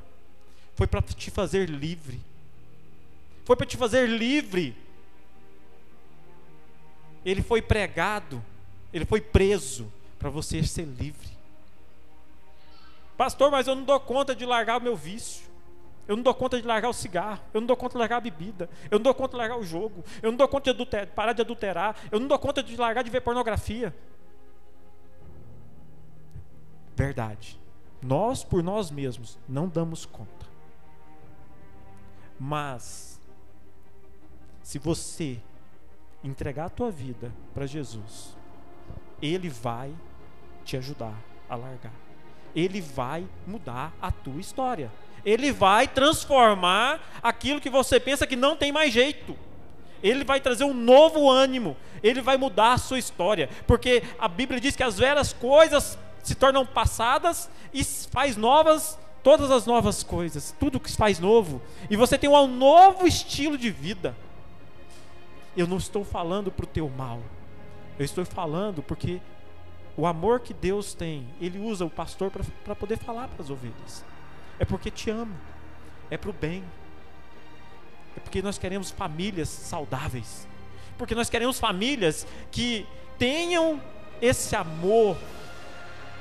foi 0.77 0.87
para 0.87 1.03
te 1.03 1.33
fazer 1.33 1.69
livre, 1.69 2.21
foi 3.45 3.57
para 3.57 3.67
te 3.67 3.77
fazer 3.77 4.09
livre 4.09 4.86
ele 7.27 7.43
foi 7.43 7.61
pregado, 7.61 8.41
ele 8.93 9.05
foi 9.05 9.21
preso 9.21 9.93
para 10.17 10.31
você 10.31 10.63
ser 10.63 10.85
livre. 10.85 11.29
Pastor, 13.17 13.51
mas 13.51 13.67
eu 13.67 13.75
não 13.75 13.83
dou 13.83 13.99
conta 13.99 14.33
de 14.35 14.47
largar 14.47 14.79
o 14.79 14.81
meu 14.81 14.95
vício. 14.95 15.45
Eu 16.07 16.15
não 16.15 16.23
dou 16.23 16.33
conta 16.33 16.61
de 16.61 16.65
largar 16.65 16.89
o 16.89 16.93
cigarro. 16.93 17.41
Eu 17.53 17.61
não 17.61 17.67
dou 17.67 17.77
conta 17.77 17.95
de 17.95 17.99
largar 17.99 18.19
a 18.19 18.21
bebida. 18.21 18.71
Eu 18.89 19.01
não 19.01 19.03
dou 19.03 19.13
conta 19.13 19.33
de 19.33 19.39
largar 19.39 19.59
o 19.59 19.65
jogo. 19.65 20.05
Eu 20.23 20.31
não 20.31 20.37
dou 20.37 20.47
conta 20.47 20.73
de 20.73 20.87
parar 21.07 21.33
de 21.33 21.43
adulterar. 21.43 21.97
Eu 22.13 22.21
não 22.21 22.29
dou 22.29 22.39
conta 22.39 22.63
de 22.63 22.77
largar 22.77 23.03
de 23.03 23.11
ver 23.11 23.21
pornografia. 23.21 23.93
Verdade. 26.95 27.59
Nós, 28.01 28.45
por 28.45 28.63
nós 28.63 28.89
mesmos, 28.89 29.37
não 29.49 29.67
damos 29.67 30.07
conta. 30.07 30.47
Mas, 32.39 33.19
se 34.63 34.79
você 34.79 35.41
entregar 36.27 36.67
a 36.67 36.71
tua 36.71 36.91
vida 36.91 37.33
para 37.55 37.67
Jesus, 37.67 38.37
Ele 39.21 39.49
vai 39.49 39.93
te 40.65 40.77
ajudar 40.77 41.15
a 41.49 41.55
largar. 41.55 41.93
Ele 42.55 42.81
vai 42.81 43.27
mudar 43.47 43.93
a 44.01 44.11
tua 44.11 44.41
história. 44.41 44.91
Ele 45.25 45.53
vai 45.53 45.87
transformar 45.87 47.01
aquilo 47.23 47.61
que 47.61 47.69
você 47.69 48.01
pensa 48.01 48.27
que 48.27 48.37
não 48.37 48.57
tem 48.57 48.73
mais 48.73 48.93
jeito. 48.93 49.37
Ele 50.03 50.25
vai 50.25 50.41
trazer 50.41 50.65
um 50.65 50.75
novo 50.75 51.31
ânimo. 51.31 51.77
Ele 52.03 52.21
vai 52.21 52.37
mudar 52.37 52.73
a 52.73 52.79
sua 52.79 52.99
história. 52.99 53.51
Porque 53.67 54.03
a 54.19 54.29
Bíblia 54.29 54.61
diz 54.61 54.75
que 54.75 54.83
as 54.83 54.97
velhas 54.99 55.33
coisas 55.33 55.99
se 56.23 56.35
tornam 56.35 56.65
passadas 56.65 57.51
e 57.73 57.85
faz 57.85 58.37
novas 58.37 58.99
todas 59.23 59.51
as 59.51 59.67
novas 59.67 60.05
coisas, 60.05 60.55
tudo 60.57 60.79
que 60.79 60.89
se 60.89 60.97
faz 60.97 61.19
novo. 61.19 61.61
E 61.91 61.97
você 61.97 62.17
tem 62.17 62.31
um 62.31 62.47
novo 62.47 63.09
estilo 63.09 63.59
de 63.59 63.71
vida. 63.71 64.15
Eu 65.57 65.67
não 65.67 65.79
estou 65.79 66.05
falando 66.05 66.51
para 66.51 66.65
o 66.65 66.69
teu 66.69 66.89
mal. 66.89 67.21
Eu 67.99 68.05
estou 68.05 68.25
falando 68.25 68.83
porque 68.83 69.21
o 69.97 70.07
amor 70.07 70.41
que 70.41 70.53
Deus 70.53 70.93
tem, 70.93 71.27
Ele 71.41 71.59
usa 71.59 71.85
o 71.85 71.91
pastor 71.91 72.31
para 72.65 72.75
poder 72.75 72.99
falar 72.99 73.29
para 73.29 73.43
as 73.43 73.51
ovelhas. 73.51 74.05
É 74.59 74.65
porque 74.65 74.91
te 74.91 75.11
ama. 75.11 75.35
É 76.11 76.17
para 76.19 76.31
o 76.31 76.33
bem. 76.33 76.63
É 78.17 78.21
porque 78.21 78.43
nós 78.43 78.59
queremos 78.59 78.91
famílias 78.91 79.49
saudáveis. 79.49 80.47
Porque 80.99 81.15
nós 81.15 81.31
queremos 81.31 81.59
famílias 81.59 82.27
que 82.51 82.87
tenham 83.19 83.81
esse 84.21 84.55
amor. 84.55 85.17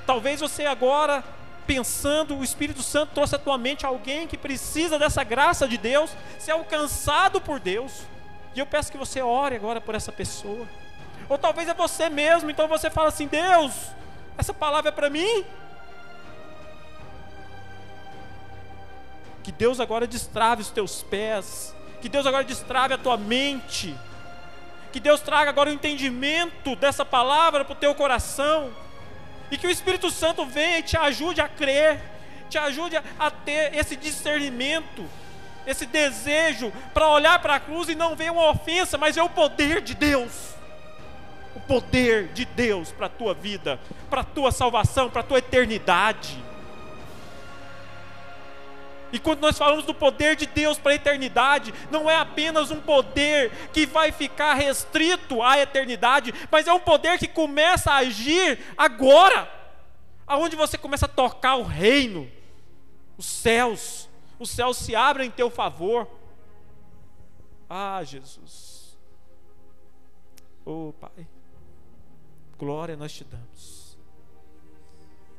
Talvez 0.06 0.40
você 0.40 0.66
agora, 0.66 1.24
pensando, 1.68 2.38
o 2.38 2.44
Espírito 2.44 2.84
Santo 2.84 3.14
trouxe 3.14 3.36
à 3.36 3.40
tua 3.40 3.58
mente 3.58 3.86
alguém 3.86 4.28
que 4.28 4.38
precisa 4.38 5.00
dessa 5.00 5.24
graça 5.24 5.68
de 5.68 5.78
Deus, 5.78 6.12
ser 6.40 6.52
alcançado 6.52 7.42
por 7.42 7.60
Deus. 7.60 8.04
E 8.56 8.60
eu 8.60 8.66
peço 8.66 8.92
que 8.92 8.98
você 8.98 9.22
ore 9.22 9.56
agora 9.56 9.82
por 9.82 9.96
essa 9.96 10.12
pessoa. 10.12 10.66
Ou 11.28 11.38
talvez 11.38 11.68
é 11.68 11.74
você 11.74 12.10
mesmo, 12.10 12.50
então 12.50 12.68
você 12.68 12.90
fala 12.90 13.10
assim: 13.10 13.28
Deus, 13.28 13.74
essa 14.38 14.54
palavra 14.54 14.90
é 14.90 14.92
para 14.92 15.10
mim. 15.10 15.46
Que 19.44 19.52
Deus 19.52 19.80
agora 19.80 20.08
destrave 20.08 20.62
os 20.62 20.72
teus 20.72 21.04
pés, 21.04 21.76
que 22.02 22.10
Deus 22.10 22.26
agora 22.26 22.44
destrave 22.44 22.94
a 22.94 22.98
tua 22.98 23.18
mente, 23.18 23.96
que 24.92 25.00
Deus 25.00 25.22
traga 25.22 25.50
agora 25.50 25.70
o 25.70 25.74
entendimento 25.74 26.76
dessa 26.76 27.06
palavra 27.06 27.64
para 27.66 27.74
o 27.74 27.76
teu 27.76 27.94
coração, 27.94 28.72
e 29.52 29.58
que 29.58 29.68
o 29.68 29.70
Espírito 29.70 30.10
Santo 30.10 30.46
venha 30.46 30.80
e 30.80 30.84
te 30.84 30.98
ajude 30.98 31.42
a 31.42 31.50
crer, 31.50 32.02
te 32.50 32.58
ajude 32.58 32.98
a 33.20 33.30
ter 33.30 33.76
esse 33.76 33.96
discernimento, 33.96 35.08
esse 35.66 35.86
desejo 35.86 36.72
para 36.94 37.08
olhar 37.10 37.40
para 37.40 37.56
a 37.56 37.60
cruz 37.60 37.90
e 37.90 37.96
não 37.96 38.16
ver 38.16 38.32
uma 38.32 38.50
ofensa, 38.50 38.98
mas 38.98 39.16
ver 39.16 39.22
o 39.22 39.30
poder 39.30 39.82
de 39.82 39.94
Deus 39.94 40.56
o 41.56 41.60
poder 41.62 42.28
de 42.34 42.44
Deus 42.44 42.92
para 42.92 43.06
a 43.06 43.10
tua 43.10 43.34
vida, 43.34 43.80
para 44.10 44.22
a 44.22 44.26
tua 44.26 44.52
salvação, 44.52 45.10
para 45.10 45.22
a 45.22 45.24
tua 45.24 45.40
eternidade. 45.40 46.44
E 49.12 49.18
quando 49.18 49.40
nós 49.40 49.58
falamos 49.58 49.86
do 49.86 49.94
poder 49.94 50.36
de 50.36 50.46
Deus 50.46 50.78
para 50.78 50.92
a 50.92 50.96
eternidade, 50.96 51.74
não 51.90 52.10
é 52.10 52.18
apenas 52.18 52.72
um 52.72 52.82
poder 52.82 53.52
que 53.72 53.86
vai 53.86 54.12
ficar 54.12 54.56
restrito 54.56 55.42
à 55.42 55.58
eternidade, 55.58 56.34
mas 56.52 56.68
é 56.68 56.74
um 56.74 56.80
poder 56.80 57.18
que 57.18 57.28
começa 57.28 57.92
a 57.92 57.98
agir 57.98 58.60
agora, 58.78 59.50
aonde 60.28 60.58
você 60.58 60.78
começa 60.78 61.06
a 61.06 61.10
tocar 61.10 61.56
o 61.56 61.64
reino, 61.64 62.30
os 63.18 63.26
céus, 63.26 64.10
os 64.40 64.50
céus 64.50 64.78
se 64.78 64.96
abrem 64.96 65.28
em 65.28 65.32
teu 65.32 65.50
favor. 65.50 66.08
Ah, 67.70 68.04
Jesus. 68.04 68.98
Oh, 70.66 70.94
Pai. 71.00 71.28
Glória 72.58 72.96
nós 72.96 73.14
te 73.14 73.24
damos. 73.24 73.98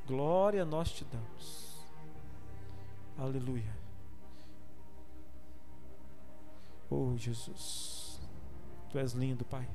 Glória 0.06 0.64
nós 0.64 0.92
te 0.92 1.04
damos. 1.04 1.84
Aleluia. 3.18 3.74
Oh 6.88 7.16
Jesus, 7.16 8.20
Tu 8.90 8.98
és 8.98 9.12
lindo, 9.12 9.44
Pai. 9.44 9.68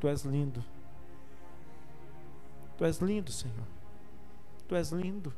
Tu 0.00 0.08
és 0.08 0.24
lindo. 0.24 0.64
Tu 2.76 2.84
és 2.84 2.98
lindo, 2.98 3.30
Senhor. 3.30 3.66
Tu 4.66 4.74
és 4.74 4.90
lindo. 4.90 5.32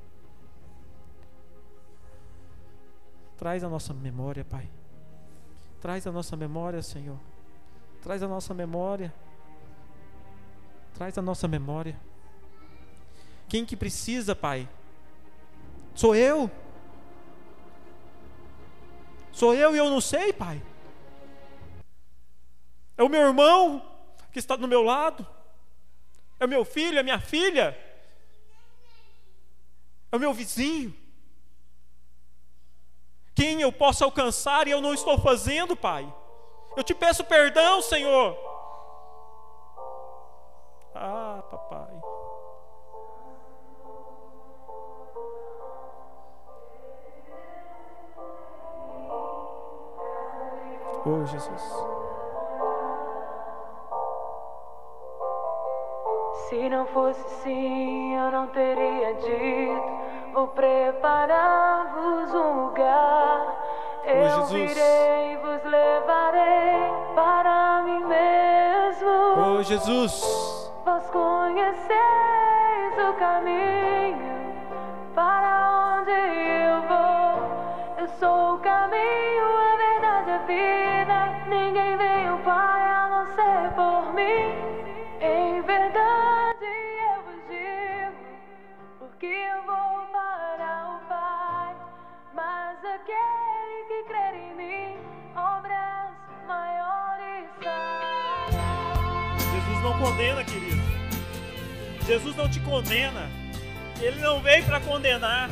Traz 3.42 3.64
a 3.64 3.68
nossa 3.68 3.92
memória, 3.92 4.44
Pai. 4.44 4.70
Traz 5.80 6.06
a 6.06 6.12
nossa 6.12 6.36
memória, 6.36 6.80
Senhor. 6.80 7.18
Traz 8.00 8.22
a 8.22 8.28
nossa 8.28 8.54
memória. 8.54 9.12
Traz 10.94 11.18
a 11.18 11.22
nossa 11.22 11.48
memória. 11.48 11.98
Quem 13.48 13.66
que 13.66 13.76
precisa, 13.76 14.36
Pai? 14.36 14.68
Sou 15.92 16.14
eu. 16.14 16.48
Sou 19.32 19.52
eu 19.52 19.74
e 19.74 19.78
eu 19.78 19.90
não 19.90 20.00
sei, 20.00 20.32
Pai. 20.32 20.62
É 22.96 23.02
o 23.02 23.08
meu 23.08 23.22
irmão 23.22 23.84
que 24.30 24.38
está 24.38 24.54
do 24.54 24.68
meu 24.68 24.82
lado. 24.82 25.26
É 26.38 26.44
o 26.44 26.48
meu 26.48 26.64
filho, 26.64 27.00
é 27.00 27.02
minha 27.02 27.18
filha. 27.18 27.76
É 30.12 30.16
o 30.16 30.20
meu 30.20 30.32
vizinho. 30.32 31.01
Quem 33.42 33.60
eu 33.60 33.72
posso 33.72 34.04
alcançar 34.04 34.68
e 34.68 34.70
eu 34.70 34.80
não 34.80 34.94
estou 34.94 35.18
fazendo, 35.18 35.74
Pai. 35.74 36.06
Eu 36.76 36.84
te 36.84 36.94
peço 36.94 37.24
perdão, 37.24 37.82
Senhor. 37.82 38.38
Ah, 40.94 41.42
papai. 41.50 41.90
Oh, 51.04 51.26
Jesus. 51.26 51.62
Se 56.48 56.68
não 56.68 56.86
fosse 56.86 57.20
assim, 57.20 58.14
eu 58.14 58.30
não 58.30 58.46
teria 58.46 59.14
dito: 59.14 60.11
Vou 60.32 60.48
preparar-vos 60.48 62.34
um 62.34 62.64
lugar. 62.64 63.54
Oh, 64.04 64.08
eu 64.08 64.30
Jesus. 64.30 64.52
virei 64.52 65.36
vos 65.36 65.62
levarei 65.70 66.90
para 67.14 67.82
mim 67.84 68.04
mesmo. 68.06 69.58
Oh, 69.58 69.62
Jesus. 69.62 70.72
Vós 70.84 71.10
conheceis 71.10 71.90
o 73.08 73.12
caminho 73.18 73.71
não 99.82 99.98
condena, 99.98 100.44
querido. 100.44 100.80
Jesus 102.06 102.36
não 102.36 102.48
te 102.48 102.60
condena. 102.60 103.28
Ele 104.00 104.20
não 104.20 104.40
veio 104.40 104.64
para 104.64 104.80
condenar. 104.80 105.50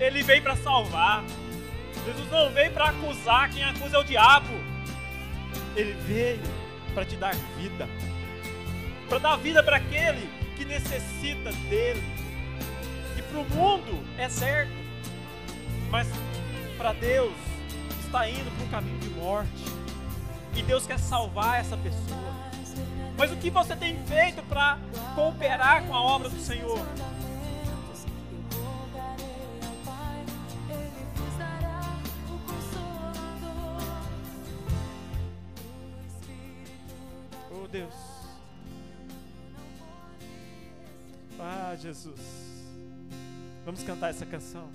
Ele 0.00 0.22
veio 0.22 0.42
para 0.42 0.56
salvar. 0.56 1.22
Jesus 2.04 2.30
não 2.30 2.50
veio 2.50 2.72
para 2.72 2.90
acusar. 2.90 3.50
Quem 3.50 3.62
acusa 3.62 3.96
é 3.96 4.00
o 4.00 4.04
diabo. 4.04 4.48
Ele 5.76 5.92
veio 6.06 6.40
para 6.94 7.04
te 7.04 7.16
dar 7.16 7.34
vida. 7.56 7.88
Para 9.08 9.18
dar 9.18 9.36
vida 9.36 9.62
para 9.62 9.76
aquele 9.76 10.28
que 10.56 10.64
necessita 10.64 11.52
dele. 11.68 12.02
Que 13.14 13.22
para 13.22 13.38
o 13.38 13.48
mundo 13.50 14.04
é 14.16 14.28
certo. 14.28 14.72
Mas 15.90 16.08
para 16.76 16.92
Deus 16.92 17.32
está 18.04 18.28
indo 18.28 18.50
para 18.56 18.64
um 18.64 18.68
caminho 18.68 18.98
de 18.98 19.08
morte. 19.10 19.64
E 20.54 20.62
Deus 20.62 20.86
quer 20.86 20.98
salvar 20.98 21.60
essa 21.60 21.76
pessoa. 21.76 22.47
Mas 23.18 23.32
o 23.32 23.36
que 23.36 23.50
você 23.50 23.74
tem 23.74 23.98
feito 24.04 24.40
para 24.44 24.78
cooperar 25.16 25.84
com 25.88 25.92
a 25.92 26.00
obra 26.00 26.28
do 26.28 26.38
Senhor? 26.38 26.78
Oh 37.50 37.66
Deus. 37.66 37.94
Ah, 41.40 41.74
Jesus. 41.76 42.20
Vamos 43.64 43.82
cantar 43.82 44.10
essa 44.10 44.24
canção. 44.24 44.70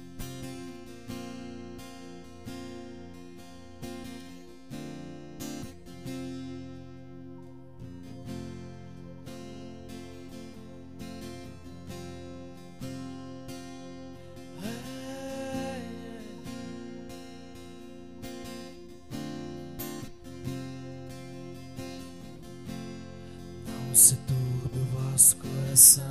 Ouça 23.93 24.17
todo 24.25 24.81
o 24.81 25.11
vosso 25.11 25.35
coração, 25.35 26.03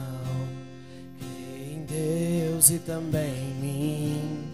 crê 1.18 1.74
em 1.74 1.84
Deus 1.84 2.70
e 2.70 2.78
também 2.78 3.34
em 3.34 3.54
mim. 3.54 4.51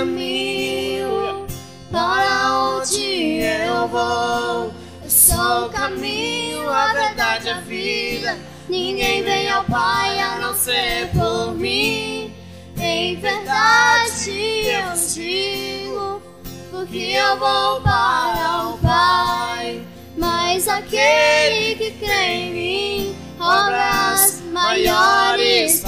Caminho 0.00 1.46
para 1.92 2.78
onde 2.78 3.42
eu 3.42 3.86
vou. 3.86 4.72
Eu 5.04 5.10
sou 5.10 5.66
o 5.66 5.68
caminho, 5.68 6.70
a 6.70 6.86
verdade 6.94 7.50
a 7.50 7.60
vida. 7.60 8.38
Ninguém 8.66 9.22
vem 9.22 9.50
ao 9.50 9.62
Pai 9.64 10.18
a 10.18 10.38
não 10.38 10.54
ser 10.54 11.10
por 11.12 11.54
mim. 11.54 12.32
Em 12.78 13.16
verdade 13.16 14.30
eu 14.30 14.94
digo, 15.14 16.22
porque 16.70 16.96
eu 16.96 17.36
vou 17.36 17.82
para 17.82 18.68
o 18.68 18.78
Pai. 18.78 19.82
Mas 20.16 20.66
aquele 20.66 21.74
que 21.74 21.90
crê 21.98 22.24
em 22.26 22.52
mim, 22.52 23.16
obras 23.38 24.42
maiores 24.50 25.79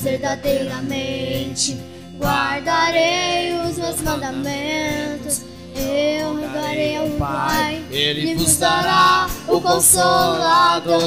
verdadeiramente, 0.00 1.76
guardarei 2.18 3.52
os 3.68 3.76
meus 3.76 4.00
mandamentos. 4.02 5.42
Eu 5.74 6.36
rogarei 6.36 6.96
ao 6.96 7.08
Pai, 7.10 7.82
Ele 7.90 8.34
vos 8.34 8.56
dará 8.56 9.26
o 9.48 9.60
Consolador, 9.60 10.98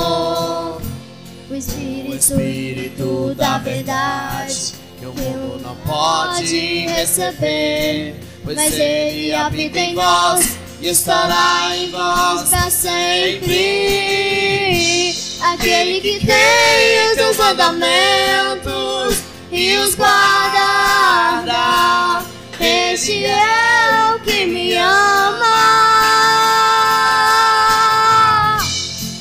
o 1.50 1.54
o 1.54 1.56
Espírito, 1.56 2.16
Espírito 2.16 3.36
da 3.36 3.60
verdade, 3.60 4.74
que 5.00 5.06
o 5.06 5.14
mundo 5.14 5.62
não 5.62 5.76
pode 5.88 6.88
receber, 6.88 8.16
pois 8.44 8.58
Ele 8.74 9.34
habita 9.34 9.80
em 9.80 9.94
vós 9.94 10.58
e 10.82 10.90
estará 10.90 11.76
em 11.76 11.92
vós 11.92 12.50
para 12.50 12.72
sempre. 12.72 14.06
Aquele 15.54 16.02
que 16.02 16.26
tem 16.26 17.08
os 17.08 17.14
seus 17.14 17.38
mandamentos 17.38 19.22
e 19.52 19.78
os 19.78 19.94
guarda, 19.94 21.54
este 22.60 23.26
é 23.26 24.16
o 24.16 24.20
que 24.22 24.48
me 24.48 24.74
ama. 24.74 25.46